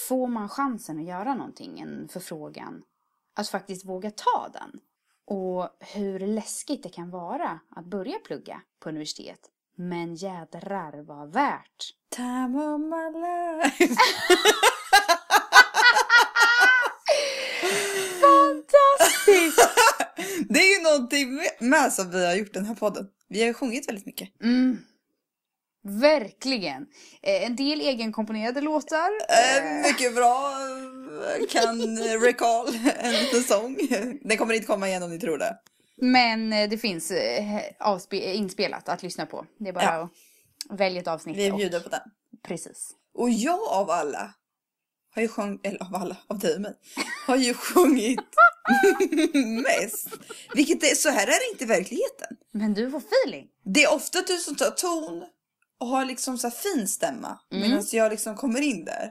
Får 0.08 0.26
man 0.26 0.48
chansen 0.48 0.98
att 0.98 1.04
göra 1.04 1.34
någonting, 1.34 1.80
en 1.80 2.08
förfrågan, 2.08 2.82
att 3.34 3.48
faktiskt 3.48 3.84
våga 3.84 4.10
ta 4.10 4.48
den. 4.52 4.80
Och 5.24 5.68
hur 5.80 6.18
läskigt 6.18 6.82
det 6.82 6.88
kan 6.88 7.10
vara 7.10 7.60
att 7.70 7.84
börja 7.86 8.18
plugga 8.18 8.62
på 8.80 8.88
universitet. 8.88 9.40
Men 9.76 10.14
jädrar 10.14 11.02
vad 11.02 11.32
värt. 11.32 11.84
Time 12.08 12.58
of 12.64 12.80
my 12.80 13.20
life. 13.20 13.94
Fantastiskt! 18.20 19.68
Det 20.48 20.58
är 20.60 20.75
ju 20.75 20.75
någonting 20.92 21.34
med- 21.60 21.92
som 21.92 22.10
vi 22.10 22.26
har 22.26 22.34
gjort 22.34 22.54
den 22.54 22.64
här 22.66 22.74
podden. 22.74 23.06
Vi 23.28 23.40
har 23.40 23.46
ju 23.46 23.54
sjungit 23.54 23.88
väldigt 23.88 24.06
mycket. 24.06 24.28
Mm. 24.42 24.78
Verkligen. 25.84 26.86
Eh, 27.22 27.44
En 27.46 27.56
del 27.56 27.80
egenkomponerade 27.80 28.60
låtar. 28.60 29.10
Eh, 29.28 29.82
mycket 29.88 30.14
bra. 30.14 30.52
eh, 31.40 31.46
Kan 31.50 31.98
recall 32.20 32.68
en 32.98 33.12
liten 33.12 33.42
sång. 33.42 33.76
Den 34.22 34.36
kommer 34.38 34.54
inte 34.54 34.66
komma 34.66 34.88
igen 34.88 35.02
om 35.02 35.10
ni 35.10 35.18
tror 35.20 35.38
det. 35.38 35.56
Men 35.96 36.52
eh, 36.52 36.68
det 36.68 36.78
finns 36.78 37.10
eh, 37.10 38.36
inspelat 38.36 38.88
att 38.88 39.02
lyssna 39.02 39.26
på. 39.26 39.46
Det 39.58 39.68
är 39.68 39.72
bara 39.72 39.84
Ja. 39.84 40.08
att 40.70 40.80
välja 40.80 41.00
ett 41.00 41.08
avsnitt. 41.08 41.36
Vi 41.36 41.50
och- 41.50 41.56
bjuder 41.56 41.80
på 41.80 41.88
den. 41.88 42.00
Precis. 42.42 42.90
Och 43.14 43.30
jag 43.30 43.60
av 43.68 43.90
alla 43.90 44.34
har 45.16 45.22
ju 45.22 45.28
sjungit, 45.28 45.60
eller 45.66 45.82
av 45.82 45.94
alla, 45.94 46.16
av 46.26 46.38
dig 46.38 46.54
och 46.54 46.60
mig, 46.60 46.74
har 47.26 47.36
ju 47.36 47.54
sjungit 47.54 48.20
mest. 49.64 50.08
Vilket 50.54 50.82
är, 50.82 50.94
så 50.94 51.08
här 51.08 51.26
är 51.26 51.26
det 51.40 51.52
inte 51.52 51.64
i 51.64 51.66
verkligheten. 51.66 52.36
Men 52.52 52.74
du 52.74 52.90
får 52.90 52.98
feeling. 53.00 53.46
Det 53.64 53.84
är 53.84 53.92
ofta 53.94 54.22
du 54.22 54.38
som 54.38 54.56
tar 54.56 54.70
ton 54.70 55.24
och 55.80 55.86
har 55.86 56.04
liksom 56.04 56.38
så 56.38 56.50
fin 56.50 56.88
stämma. 56.88 57.38
Mm. 57.52 57.70
Medan 57.70 57.84
jag 57.92 58.10
liksom 58.10 58.36
kommer 58.36 58.60
in 58.60 58.84
där. 58.84 59.10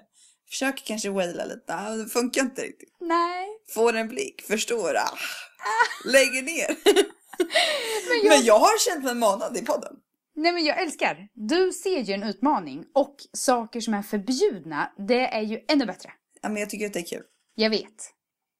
Försöker 0.49 0.85
kanske 0.85 1.09
waila 1.09 1.45
lite, 1.45 1.75
ah, 1.75 1.89
det 1.89 2.09
funkar 2.09 2.41
inte 2.41 2.61
riktigt. 2.61 2.97
Nej. 2.99 3.47
Får 3.73 3.93
en 3.95 4.07
blick, 4.07 4.41
förstår, 4.41 4.95
ah, 4.97 5.17
lägger 6.05 6.41
ner. 6.41 6.75
Men 8.09 8.17
jag, 8.23 8.37
Men 8.37 8.45
jag 8.45 8.59
har 8.59 8.79
känt 8.79 9.03
mig 9.03 9.15
manad 9.15 9.57
i 9.57 9.61
podden. 9.61 9.93
Nej 10.35 10.51
men 10.53 10.65
jag 10.65 10.81
älskar. 10.81 11.27
Du 11.33 11.71
ser 11.71 11.99
ju 11.99 12.13
en 12.13 12.23
utmaning 12.23 12.85
och 12.93 13.15
saker 13.33 13.81
som 13.81 13.93
är 13.93 14.01
förbjudna, 14.01 14.91
det 15.07 15.27
är 15.27 15.41
ju 15.41 15.61
ännu 15.67 15.85
bättre. 15.85 16.11
Ja, 16.41 16.49
men 16.49 16.57
jag 16.59 16.69
tycker 16.69 16.85
att 16.85 16.93
det 16.93 16.99
är 16.99 17.05
kul. 17.05 17.23
Jag 17.55 17.69
vet. 17.69 18.11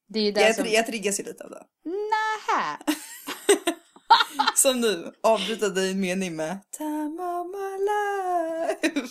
Det 0.07 0.19
är 0.19 0.23
ju 0.23 0.31
Jag, 0.31 0.55
som... 0.55 0.65
jag 0.67 0.85
triggas 0.87 1.19
ju 1.19 1.23
lite 1.23 1.43
av 1.43 1.49
det. 1.49 1.63
Nähä. 1.85 2.77
Som 4.55 4.81
nu, 4.81 5.11
avbryta 5.23 5.69
dig 5.69 5.91
en 5.91 5.99
mening 5.99 6.35
med 6.35 6.57
Time 6.77 7.23
of 7.23 7.47
my 7.47 7.77
life. 7.85 9.05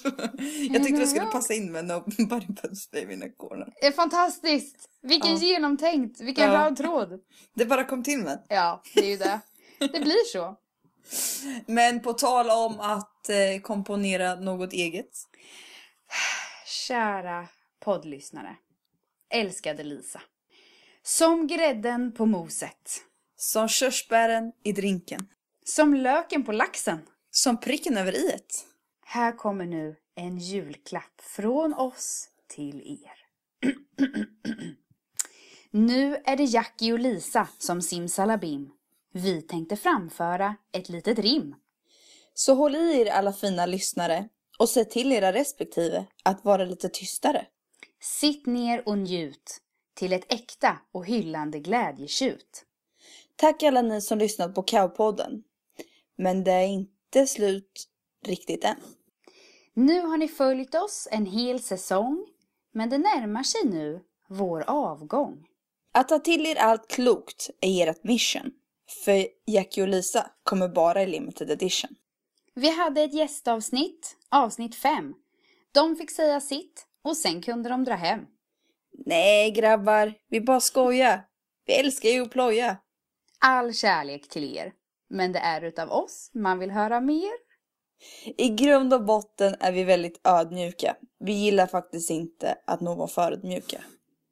Jag 0.74 0.84
tyckte 0.84 1.00
det 1.00 1.06
skulle 1.06 1.26
passa 1.26 1.54
in 1.54 1.72
med 1.72 1.84
Nobody 1.84 2.46
Puts 2.62 2.90
Baby 2.90 3.12
in 3.12 3.22
a 3.22 3.26
corner. 3.36 3.72
Det 3.80 3.86
är 3.86 3.92
fantastiskt. 3.92 4.88
Vilken 5.02 5.30
Ja. 5.30 5.38
genomtänkt. 5.38 6.20
Vilken 6.20 6.52
Ja. 6.52 6.64
röd 6.66 6.76
tråd. 6.76 7.20
Det 7.54 7.64
bara 7.66 7.84
kom 7.84 8.02
till 8.02 8.18
mig. 8.18 8.44
Ja, 8.48 8.82
det 8.94 9.00
är 9.00 9.10
ju 9.10 9.16
det. 9.16 9.40
Det 9.78 10.00
blir 10.00 10.24
så. 10.32 10.56
Men 11.66 12.00
på 12.00 12.12
tal 12.12 12.50
om 12.50 12.80
att 12.80 13.28
eh, 13.28 13.60
komponera 13.62 14.34
något 14.34 14.72
eget. 14.72 15.28
Kära 16.66 17.48
poddlyssnare. 17.80 18.56
Älskade 19.30 19.82
Lisa. 19.82 20.22
Som 21.02 21.46
grädden 21.46 22.12
på 22.12 22.26
moset. 22.26 23.02
Som 23.36 23.68
körsbären 23.68 24.52
i 24.62 24.72
drinken. 24.72 25.28
Som 25.64 25.94
löken 25.94 26.44
på 26.44 26.52
laxen. 26.52 26.98
Som 27.30 27.60
pricken 27.60 27.96
över 27.96 28.16
iet. 28.16 28.66
Här 29.06 29.32
kommer 29.36 29.66
nu 29.66 29.96
en 30.14 30.38
julklapp 30.38 31.20
från 31.20 31.74
oss 31.74 32.28
till 32.48 33.00
er. 33.02 33.24
nu 35.70 36.16
är 36.24 36.36
det 36.36 36.44
Jackie 36.44 36.92
och 36.92 36.98
Lisa 36.98 37.48
som 37.58 37.82
simsalabim. 37.82 38.70
Vi 39.16 39.42
tänkte 39.42 39.76
framföra 39.76 40.56
ett 40.72 40.88
litet 40.88 41.18
rim. 41.18 41.54
Så 42.34 42.54
håll 42.54 42.76
i 42.76 43.00
er 43.00 43.06
alla 43.06 43.32
fina 43.32 43.66
lyssnare 43.66 44.28
och 44.58 44.68
säg 44.68 44.84
till 44.84 45.12
era 45.12 45.32
respektive 45.32 46.06
att 46.22 46.44
vara 46.44 46.64
lite 46.64 46.88
tystare. 46.88 47.46
Sitt 48.00 48.46
ner 48.46 48.88
och 48.88 48.98
njut 48.98 49.60
till 49.94 50.12
ett 50.12 50.32
äkta 50.32 50.78
och 50.92 51.06
hyllande 51.06 51.60
glädjetjut. 51.60 52.64
Tack 53.36 53.62
alla 53.62 53.82
ni 53.82 54.00
som 54.00 54.18
lyssnat 54.18 54.54
på 54.54 54.62
Cowpodden. 54.62 55.42
Men 56.16 56.44
det 56.44 56.52
är 56.52 56.66
inte 56.66 57.26
slut 57.26 57.88
riktigt 58.26 58.64
än. 58.64 58.76
Nu 59.74 60.00
har 60.00 60.16
ni 60.16 60.28
följt 60.28 60.74
oss 60.74 61.08
en 61.10 61.26
hel 61.26 61.60
säsong, 61.60 62.26
men 62.72 62.90
det 62.90 62.98
närmar 62.98 63.42
sig 63.42 63.60
nu 63.64 64.00
vår 64.28 64.64
avgång. 64.66 65.46
Att 65.92 66.08
ta 66.08 66.18
till 66.18 66.46
er 66.46 66.56
allt 66.56 66.88
klokt 66.88 67.50
är 67.60 67.86
ert 67.86 68.04
mission. 68.04 68.52
För 69.04 69.26
Jackie 69.46 69.82
och 69.82 69.88
Lisa 69.88 70.30
kommer 70.42 70.68
bara 70.68 71.02
i 71.02 71.06
limited 71.06 71.50
edition. 71.50 71.90
Vi 72.54 72.70
hade 72.70 73.02
ett 73.02 73.14
gästavsnitt, 73.14 74.16
avsnitt 74.28 74.74
5. 74.74 75.14
De 75.72 75.96
fick 75.96 76.10
säga 76.10 76.40
sitt 76.40 76.86
och 77.02 77.16
sen 77.16 77.42
kunde 77.42 77.68
de 77.68 77.84
dra 77.84 77.94
hem. 77.94 78.20
Nej 79.06 79.50
grabbar, 79.50 80.14
vi 80.28 80.40
bara 80.40 80.60
skojar. 80.60 81.26
Vi 81.66 81.74
älskar 81.74 82.08
ju 82.08 82.22
att 82.22 82.30
ploja. 82.30 82.76
All 83.38 83.74
kärlek 83.74 84.28
till 84.28 84.56
er. 84.56 84.72
Men 85.08 85.32
det 85.32 85.38
är 85.38 85.62
utav 85.62 85.90
oss 85.90 86.30
man 86.34 86.58
vill 86.58 86.70
höra 86.70 87.00
mer. 87.00 87.32
I 88.36 88.48
grund 88.48 88.94
och 88.94 89.04
botten 89.04 89.56
är 89.60 89.72
vi 89.72 89.84
väldigt 89.84 90.20
ödmjuka. 90.24 90.96
Vi 91.18 91.32
gillar 91.32 91.66
faktiskt 91.66 92.10
inte 92.10 92.58
att 92.66 92.80
någon 92.80 93.08
förödmjuka. 93.08 93.80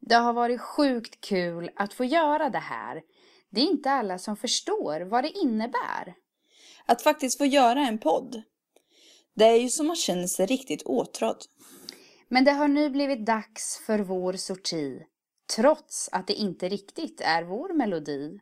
Det 0.01 0.15
har 0.15 0.33
varit 0.33 0.61
sjukt 0.61 1.21
kul 1.21 1.71
att 1.77 1.95
få 1.95 2.05
göra 2.05 2.51
det 2.51 2.59
här. 2.59 3.03
Det 3.53 3.61
är 3.61 3.65
inte 3.65 3.91
alla 3.91 4.19
som 4.19 4.37
förstår 4.37 5.01
vad 5.01 5.25
det 5.25 5.31
innebär. 5.31 6.15
Att 6.87 7.03
faktiskt 7.03 7.39
få 7.39 7.47
göra 7.47 7.81
en 7.81 7.99
podd. 7.99 8.43
Det 9.35 9.45
är 9.45 9.57
ju 9.57 9.69
som 9.69 9.87
man 9.87 9.97
känner 9.97 10.27
sig 10.27 10.47
riktigt 10.47 10.83
åtrådd. 10.83 11.45
Men 12.29 12.45
det 12.45 12.53
har 12.53 12.69
nu 12.69 12.91
blivit 12.91 13.27
dags 13.27 13.81
för 13.87 13.99
vår 13.99 14.33
sorti. 14.33 15.03
Trots 15.57 16.09
att 16.13 16.27
det 16.27 16.35
inte 16.35 16.69
riktigt 16.69 17.21
är 17.21 17.43
vår 17.43 17.75
melodi. 17.75 18.41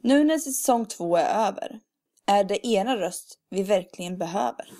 Nu 0.00 0.24
när 0.24 0.38
säsong 0.38 0.86
två 0.86 1.16
är 1.16 1.48
över 1.48 1.80
är 2.26 2.44
det 2.44 2.66
era 2.66 2.96
röst 2.96 3.38
vi 3.50 3.62
verkligen 3.62 4.18
behöver. 4.18 4.70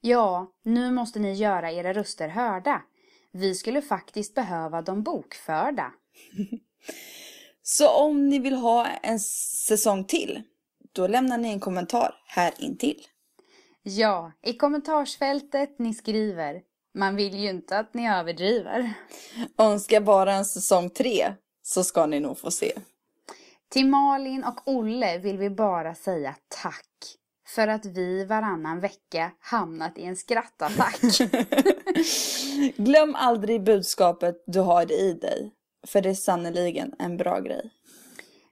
Ja, 0.00 0.52
nu 0.62 0.90
måste 0.90 1.18
ni 1.18 1.32
göra 1.32 1.72
era 1.72 1.92
röster 1.92 2.28
hörda. 2.28 2.82
Vi 3.32 3.54
skulle 3.54 3.82
faktiskt 3.82 4.34
behöva 4.34 4.82
dem 4.82 5.02
bokförda. 5.02 5.92
Så 7.62 7.88
om 7.88 8.28
ni 8.28 8.38
vill 8.38 8.54
ha 8.54 8.86
en 8.86 9.20
säsong 9.20 10.04
till, 10.04 10.42
då 10.92 11.06
lämnar 11.06 11.38
ni 11.38 11.48
en 11.48 11.60
kommentar 11.60 12.14
här 12.26 12.52
intill. 12.58 13.06
Ja, 13.82 14.32
i 14.42 14.52
kommentarsfältet 14.52 15.78
ni 15.78 15.94
skriver. 15.94 16.60
Man 16.94 17.16
vill 17.16 17.34
ju 17.34 17.50
inte 17.50 17.78
att 17.78 17.94
ni 17.94 18.08
överdriver. 18.08 18.92
Önskar 19.58 20.00
bara 20.00 20.32
en 20.32 20.44
säsong 20.44 20.90
tre, 20.90 21.34
så 21.62 21.84
ska 21.84 22.06
ni 22.06 22.20
nog 22.20 22.38
få 22.38 22.50
se. 22.50 22.72
Till 23.68 23.88
Malin 23.88 24.44
och 24.44 24.60
Olle 24.64 25.18
vill 25.18 25.38
vi 25.38 25.50
bara 25.50 25.94
säga 25.94 26.34
tack. 26.62 26.86
För 27.48 27.68
att 27.68 27.86
vi 27.86 28.24
varannan 28.24 28.80
vecka 28.80 29.30
hamnat 29.40 29.98
i 29.98 30.04
en 30.04 30.16
skrattattack. 30.16 31.00
Glöm 32.76 33.14
aldrig 33.14 33.62
budskapet 33.62 34.44
du 34.46 34.60
har 34.60 34.92
i 34.92 35.12
dig, 35.12 35.52
för 35.86 36.00
det 36.00 36.10
är 36.10 36.14
sannerligen 36.14 36.94
en 36.98 37.16
bra 37.16 37.40
grej. 37.40 37.70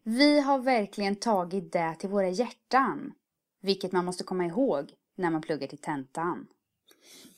Vi 0.02 0.40
har 0.40 0.58
verkligen 0.58 1.16
tagit 1.16 1.72
det 1.72 1.96
till 1.98 2.08
våra 2.08 2.28
hjärtan. 2.28 3.12
Vilket 3.62 3.92
man 3.92 4.04
måste 4.04 4.24
komma 4.24 4.46
ihåg 4.46 4.92
när 5.16 5.30
man 5.30 5.42
pluggar 5.42 5.66
till 5.66 5.78
tentan. 5.78 6.46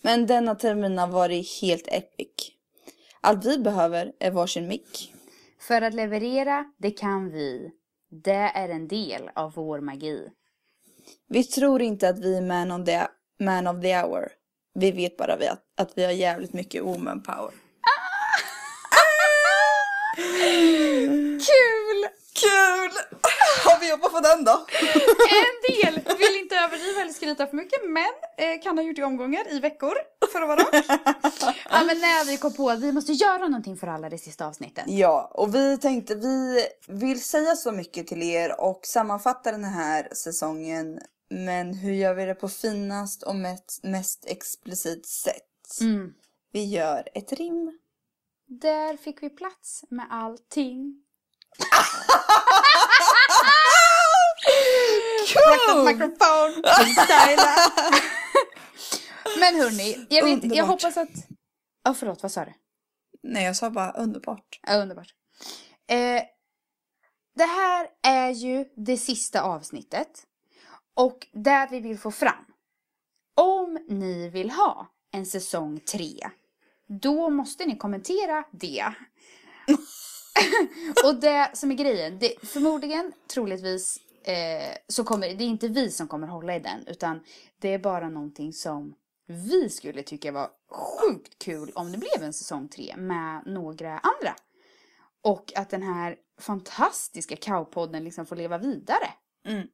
Men 0.02 0.26
denna 0.26 0.54
termin 0.54 0.98
har 0.98 1.08
varit 1.08 1.60
helt 1.60 1.88
epic. 1.88 2.50
Allt 3.20 3.44
vi 3.44 3.58
behöver 3.58 4.12
är 4.18 4.30
varsin 4.30 4.68
mick. 4.68 5.14
För 5.60 5.82
att 5.82 5.94
leverera, 5.94 6.72
det 6.78 6.90
kan 6.90 7.30
vi. 7.30 7.70
Det 8.10 8.32
är 8.32 8.68
en 8.68 8.88
del 8.88 9.30
av 9.34 9.52
vår 9.54 9.80
magi. 9.80 10.28
Vi 11.28 11.44
tror 11.44 11.82
inte 11.82 12.08
att 12.08 12.18
vi 12.18 12.36
är 12.36 12.42
man, 12.42 12.72
on 12.72 12.84
the, 12.84 13.00
man 13.40 13.66
of 13.66 13.82
the 13.82 13.96
hour. 13.96 14.28
Vi 14.74 14.92
vet 14.92 15.16
bara 15.16 15.36
vi 15.36 15.48
att, 15.48 15.62
att 15.76 15.98
vi 15.98 16.04
har 16.04 16.12
jävligt 16.12 16.52
mycket 16.52 16.82
woman 16.82 17.22
power. 17.22 17.52
Kul! 20.16 22.08
Kul! 22.34 22.92
Har 23.64 23.80
vi 23.80 23.90
jobbat 23.90 24.12
på 24.12 24.20
den 24.20 24.44
då? 24.44 24.66
En 25.40 25.54
del! 25.68 25.94
Vill 26.18 26.36
inte 26.42 26.56
överdriva 26.56 27.00
eller 27.00 27.12
skryta 27.12 27.46
för 27.46 27.56
mycket 27.56 27.80
men 27.88 28.12
eh, 28.38 28.62
kan 28.62 28.78
ha 28.78 28.84
gjort 28.84 28.98
i 28.98 29.02
omgångar 29.02 29.52
i 29.52 29.60
veckor 29.60 29.94
för 30.32 30.42
att 30.42 30.48
vara 30.48 30.60
rak. 30.60 30.84
ja 31.70 31.84
men 31.84 31.98
när 31.98 32.26
vi 32.26 32.36
kom 32.36 32.52
på 32.52 32.70
att 32.70 32.80
vi 32.80 32.92
måste 32.92 33.12
göra 33.12 33.48
någonting 33.48 33.76
för 33.76 33.86
alla 33.86 34.08
det 34.08 34.18
sista 34.18 34.46
avsnitten. 34.46 34.84
Ja, 34.86 35.30
och 35.34 35.54
vi 35.54 35.78
tänkte 35.78 36.14
vi 36.14 36.66
vill 36.88 37.22
säga 37.22 37.56
så 37.56 37.72
mycket 37.72 38.06
till 38.06 38.22
er 38.22 38.60
och 38.60 38.80
sammanfatta 38.86 39.52
den 39.52 39.64
här 39.64 40.08
säsongen. 40.12 41.00
Men 41.30 41.74
hur 41.74 41.92
gör 41.92 42.14
vi 42.14 42.24
det 42.24 42.34
på 42.34 42.48
finast 42.48 43.22
och 43.22 43.36
mest, 43.36 43.80
mest 43.82 44.24
explicit 44.26 45.06
sätt? 45.06 45.80
Mm. 45.80 46.12
Vi 46.52 46.64
gör 46.64 47.08
ett 47.14 47.32
rim. 47.32 47.78
Där 48.60 48.96
fick 48.96 49.22
vi 49.22 49.30
plats 49.30 49.84
med 49.90 50.06
allting. 50.10 51.02
Cool! 55.34 55.84
Mikrofon. 55.84 56.62
Men 59.38 59.54
hörni, 59.54 60.06
jag, 60.10 60.24
vet, 60.24 60.56
jag 60.56 60.64
hoppas 60.66 60.96
att... 60.96 61.08
Ja 61.84 61.94
förlåt, 61.94 62.22
vad 62.22 62.32
sa 62.32 62.44
du? 62.44 62.52
Nej, 63.22 63.44
jag 63.44 63.56
sa 63.56 63.70
bara 63.70 63.92
underbart. 63.92 64.60
Ja, 64.62 64.82
underbart. 64.82 65.14
Eh, 65.88 66.22
det 67.34 67.44
här 67.44 67.88
är 68.02 68.30
ju 68.30 68.64
det 68.76 68.96
sista 68.96 69.42
avsnittet. 69.42 70.26
Och 70.94 71.26
där 71.32 71.68
vi 71.68 71.80
vill 71.80 71.98
få 71.98 72.10
fram. 72.10 72.44
Om 73.36 73.78
ni 73.88 74.28
vill 74.28 74.50
ha 74.50 74.86
en 75.12 75.26
säsong 75.26 75.80
3. 75.80 76.30
Då 77.00 77.30
måste 77.30 77.66
ni 77.66 77.76
kommentera 77.76 78.44
det. 78.50 78.84
och 81.04 81.20
det 81.20 81.50
som 81.54 81.70
är 81.70 81.74
grejen. 81.74 82.18
Det, 82.18 82.34
förmodligen, 82.42 83.12
troligtvis, 83.26 83.98
eh, 84.24 84.76
så 84.88 85.04
kommer 85.04 85.28
det 85.28 85.44
är 85.44 85.48
inte 85.48 85.68
vi 85.68 85.90
som 85.90 86.08
kommer 86.08 86.26
hålla 86.26 86.56
i 86.56 86.60
den. 86.60 86.86
Utan 86.86 87.20
det 87.58 87.68
är 87.68 87.78
bara 87.78 88.08
någonting 88.08 88.52
som 88.52 88.94
vi 89.26 89.68
skulle 89.68 90.02
tycka 90.02 90.32
var 90.32 90.50
sjukt 90.70 91.38
kul 91.38 91.72
om 91.74 91.92
det 91.92 91.98
blev 91.98 92.22
en 92.22 92.32
säsong 92.32 92.68
3 92.68 92.94
med 92.96 93.42
några 93.46 93.98
andra. 93.98 94.34
Och 95.22 95.52
att 95.56 95.70
den 95.70 95.82
här 95.82 96.16
fantastiska 96.40 97.36
cowpodden 97.36 98.04
liksom 98.04 98.26
får 98.26 98.36
leva 98.36 98.58
vidare. 98.58 99.08
Mm. 99.46 99.68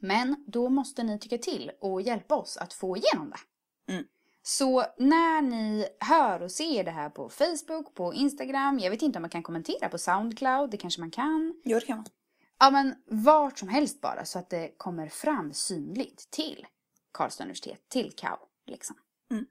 Men 0.00 0.44
då 0.46 0.68
måste 0.68 1.02
ni 1.02 1.18
tycka 1.18 1.38
till 1.38 1.70
och 1.80 2.02
hjälpa 2.02 2.34
oss 2.34 2.56
att 2.56 2.72
få 2.72 2.96
igenom 2.96 3.30
det. 3.30 3.92
Mm. 3.92 4.04
Så 4.42 4.84
när 4.98 5.42
ni 5.42 5.86
hör 6.00 6.42
och 6.42 6.50
ser 6.50 6.84
det 6.84 6.90
här 6.90 7.10
på 7.10 7.28
Facebook, 7.28 7.94
på 7.94 8.14
Instagram, 8.14 8.78
jag 8.78 8.90
vet 8.90 9.02
inte 9.02 9.18
om 9.18 9.22
man 9.22 9.30
kan 9.30 9.42
kommentera 9.42 9.88
på 9.88 9.98
Soundcloud, 9.98 10.70
det 10.70 10.76
kanske 10.76 11.00
man 11.00 11.10
kan. 11.10 11.54
Jo, 11.64 11.78
det 11.78 11.86
kan 11.86 11.96
man. 11.96 12.06
Ja 12.58 12.70
men 12.70 12.94
vart 13.06 13.58
som 13.58 13.68
helst 13.68 14.00
bara 14.00 14.24
så 14.24 14.38
att 14.38 14.50
det 14.50 14.70
kommer 14.76 15.08
fram 15.08 15.52
synligt 15.52 16.30
till 16.30 16.66
Karlstad 17.12 17.44
universitet, 17.44 17.88
till 17.88 18.12
CAO 18.12 18.38
liksom. 18.66 18.96
Mm. 19.30 19.46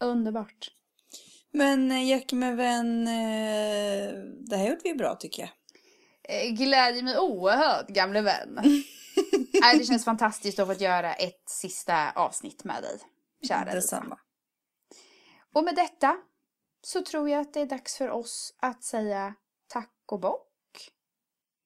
Underbart. 0.00 0.70
Men 1.52 1.92
eh, 1.92 2.08
Jack 2.08 2.32
med 2.32 2.56
vän, 2.56 3.06
eh, 3.06 4.12
det 4.48 4.56
här 4.56 4.68
gjorde 4.68 4.80
vi 4.84 4.94
bra 4.94 5.14
tycker 5.14 5.42
jag. 5.42 5.50
Eh, 6.22 6.50
Glädjer 6.52 7.02
mig 7.02 7.18
oerhört, 7.18 7.88
gamle 7.88 8.20
vän. 8.20 8.54
Nej, 9.60 9.78
det 9.78 9.84
känns 9.84 10.04
fantastiskt 10.04 10.58
att 10.58 10.66
få 10.66 10.74
göra 10.74 11.14
ett 11.14 11.48
sista 11.48 12.10
avsnitt 12.10 12.64
med 12.64 12.82
dig, 12.82 12.98
kära. 13.48 13.74
Detsamma. 13.74 14.18
Och 15.52 15.64
med 15.64 15.74
detta 15.74 16.16
så 16.82 17.02
tror 17.02 17.28
jag 17.28 17.40
att 17.40 17.54
det 17.54 17.60
är 17.60 17.66
dags 17.66 17.96
för 17.96 18.10
oss 18.10 18.54
att 18.58 18.84
säga 18.84 19.34
tack 19.66 19.94
och 20.06 20.20
bock. 20.20 20.46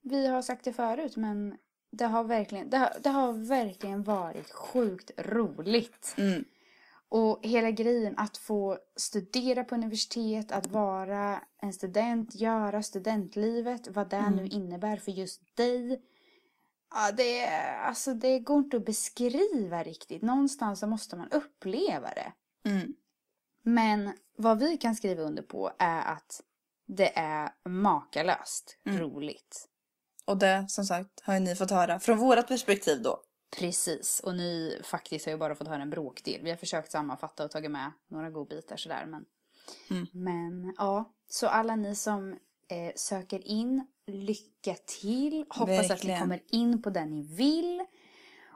Vi 0.02 0.26
har 0.26 0.42
sagt 0.42 0.64
det 0.64 0.72
förut, 0.72 1.16
men 1.16 1.56
det 1.90 2.04
har 2.04 2.24
verkligen, 2.24 2.70
det 2.70 2.76
har, 2.78 2.92
det 3.02 3.10
har 3.10 3.32
verkligen 3.32 4.02
varit 4.02 4.50
sjukt 4.50 5.10
roligt. 5.18 6.14
Mm. 6.18 6.44
Och 7.08 7.38
hela 7.42 7.70
grejen 7.70 8.14
att 8.18 8.36
få 8.36 8.78
studera 8.96 9.64
på 9.64 9.74
universitet, 9.74 10.52
att 10.52 10.66
vara 10.66 11.40
en 11.62 11.72
student, 11.72 12.34
göra 12.34 12.82
studentlivet, 12.82 13.88
vad 13.88 14.10
det 14.10 14.16
Mm. 14.16 14.36
nu 14.36 14.46
innebär 14.46 14.96
för 14.96 15.12
just 15.12 15.56
dig. 15.56 16.02
Ja, 16.94 17.12
det, 17.12 17.46
alltså, 17.76 18.14
det 18.14 18.38
går 18.38 18.58
inte 18.58 18.76
att 18.76 18.84
beskriva 18.86 19.82
riktigt. 19.82 20.22
Någonstans 20.22 20.80
så 20.80 20.86
måste 20.86 21.16
man 21.16 21.28
uppleva 21.30 22.08
det. 22.14 22.32
Mm. 22.70 22.94
Men 23.62 24.12
vad 24.36 24.58
vi 24.58 24.76
kan 24.76 24.94
skriva 24.96 25.22
under 25.22 25.42
på 25.42 25.72
är 25.78 26.02
att 26.12 26.40
det 26.86 27.18
är 27.18 27.50
makalöst 27.68 28.78
Mm. 28.86 29.00
roligt. 29.00 29.68
Och 30.24 30.36
det 30.38 30.66
som 30.68 30.84
sagt 30.84 31.20
har 31.22 31.34
ju 31.34 31.40
ni 31.40 31.56
fått 31.56 31.70
höra 31.70 32.00
från 32.00 32.18
vårat 32.18 32.48
perspektiv 32.48 33.02
då. 33.02 33.20
Precis, 33.58 34.20
och 34.20 34.34
ni 34.34 34.80
faktiskt 34.84 35.24
har 35.26 35.32
ju 35.32 35.38
bara 35.38 35.54
fått 35.54 35.68
höra 35.68 35.82
en 35.82 35.90
bråkdel. 35.90 36.40
Vi 36.42 36.50
har 36.50 36.56
försökt 36.56 36.92
sammanfatta 36.92 37.44
och 37.44 37.50
tagit 37.50 37.70
med 37.70 37.92
några 38.10 38.30
godbitar 38.30 38.76
sådär. 38.76 39.06
Men, 39.06 39.24
Mm. 39.90 40.06
men 40.12 40.74
ja, 40.78 41.12
så 41.28 41.46
alla 41.48 41.76
ni 41.76 41.94
som 41.94 42.38
eh, 42.68 42.92
söker 42.96 43.46
in, 43.46 43.86
lycka 44.06 44.74
till. 45.00 45.44
Hoppas 45.48 45.78
att 45.78 45.82
ni 45.82 45.88
Verkligen. 45.88 46.20
kommer 46.20 46.40
in 46.50 46.82
på 46.82 46.90
det 46.90 47.04
ni 47.04 47.22
vill. 47.22 47.84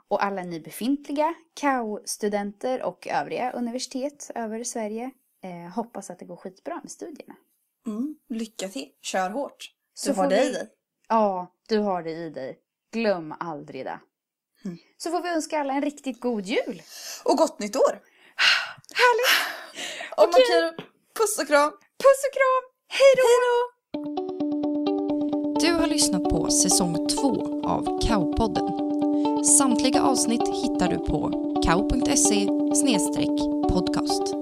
Och 0.08 0.24
alla 0.24 0.42
ni 0.42 0.60
befintliga 0.60 1.34
KAO-studenter 1.60 2.82
och 2.82 3.06
övriga 3.06 3.52
universitet 3.52 4.30
över 4.34 4.64
Sverige. 4.64 5.10
Eh, 5.44 5.72
hoppas 5.74 6.10
att 6.10 6.18
det 6.18 6.24
går 6.24 6.36
skitbra 6.36 6.80
med 6.82 6.90
studierna. 6.90 7.34
Mm. 7.86 8.14
Lycka 8.28 8.68
till, 8.68 8.88
kör 9.02 9.30
hårt. 9.30 9.70
Så 9.94 10.10
du 10.10 10.16
har 10.16 10.24
får 10.24 10.30
det 10.30 10.40
vi- 10.40 10.48
i 10.48 10.52
dig. 10.52 10.68
Ja, 11.08 11.54
du 11.68 11.78
har 11.78 12.02
det 12.02 12.10
i 12.10 12.30
dig. 12.30 12.58
Glöm 12.92 13.34
aldrig 13.40 13.84
det. 13.84 14.00
Mm. 14.64 14.78
Så 14.96 15.10
får 15.10 15.22
vi 15.22 15.28
önska 15.28 15.60
alla 15.60 15.72
en 15.72 15.82
riktigt 15.82 16.20
god 16.20 16.46
jul. 16.46 16.82
Och 17.24 17.36
gott 17.36 17.58
nytt 17.58 17.76
år! 17.76 18.02
Härligt! 18.94 19.46
Och 20.16 20.24
Okej. 20.28 20.86
Puss 21.18 21.38
och 21.38 21.46
kram! 21.46 21.70
Puss 21.70 22.20
och 22.28 22.34
kram! 22.38 22.64
Hej 22.88 23.12
då! 23.16 23.77
Du 25.60 25.74
har 25.74 25.86
lyssnat 25.86 26.24
på 26.24 26.50
säsong 26.50 27.08
2 27.08 27.60
av 27.64 28.00
Kaopodden. 28.06 28.68
Samtliga 29.44 30.02
avsnitt 30.02 30.48
hittar 30.48 30.88
du 30.88 30.98
på 30.98 31.30
kao.se 31.64 32.46
podcast. 33.68 34.37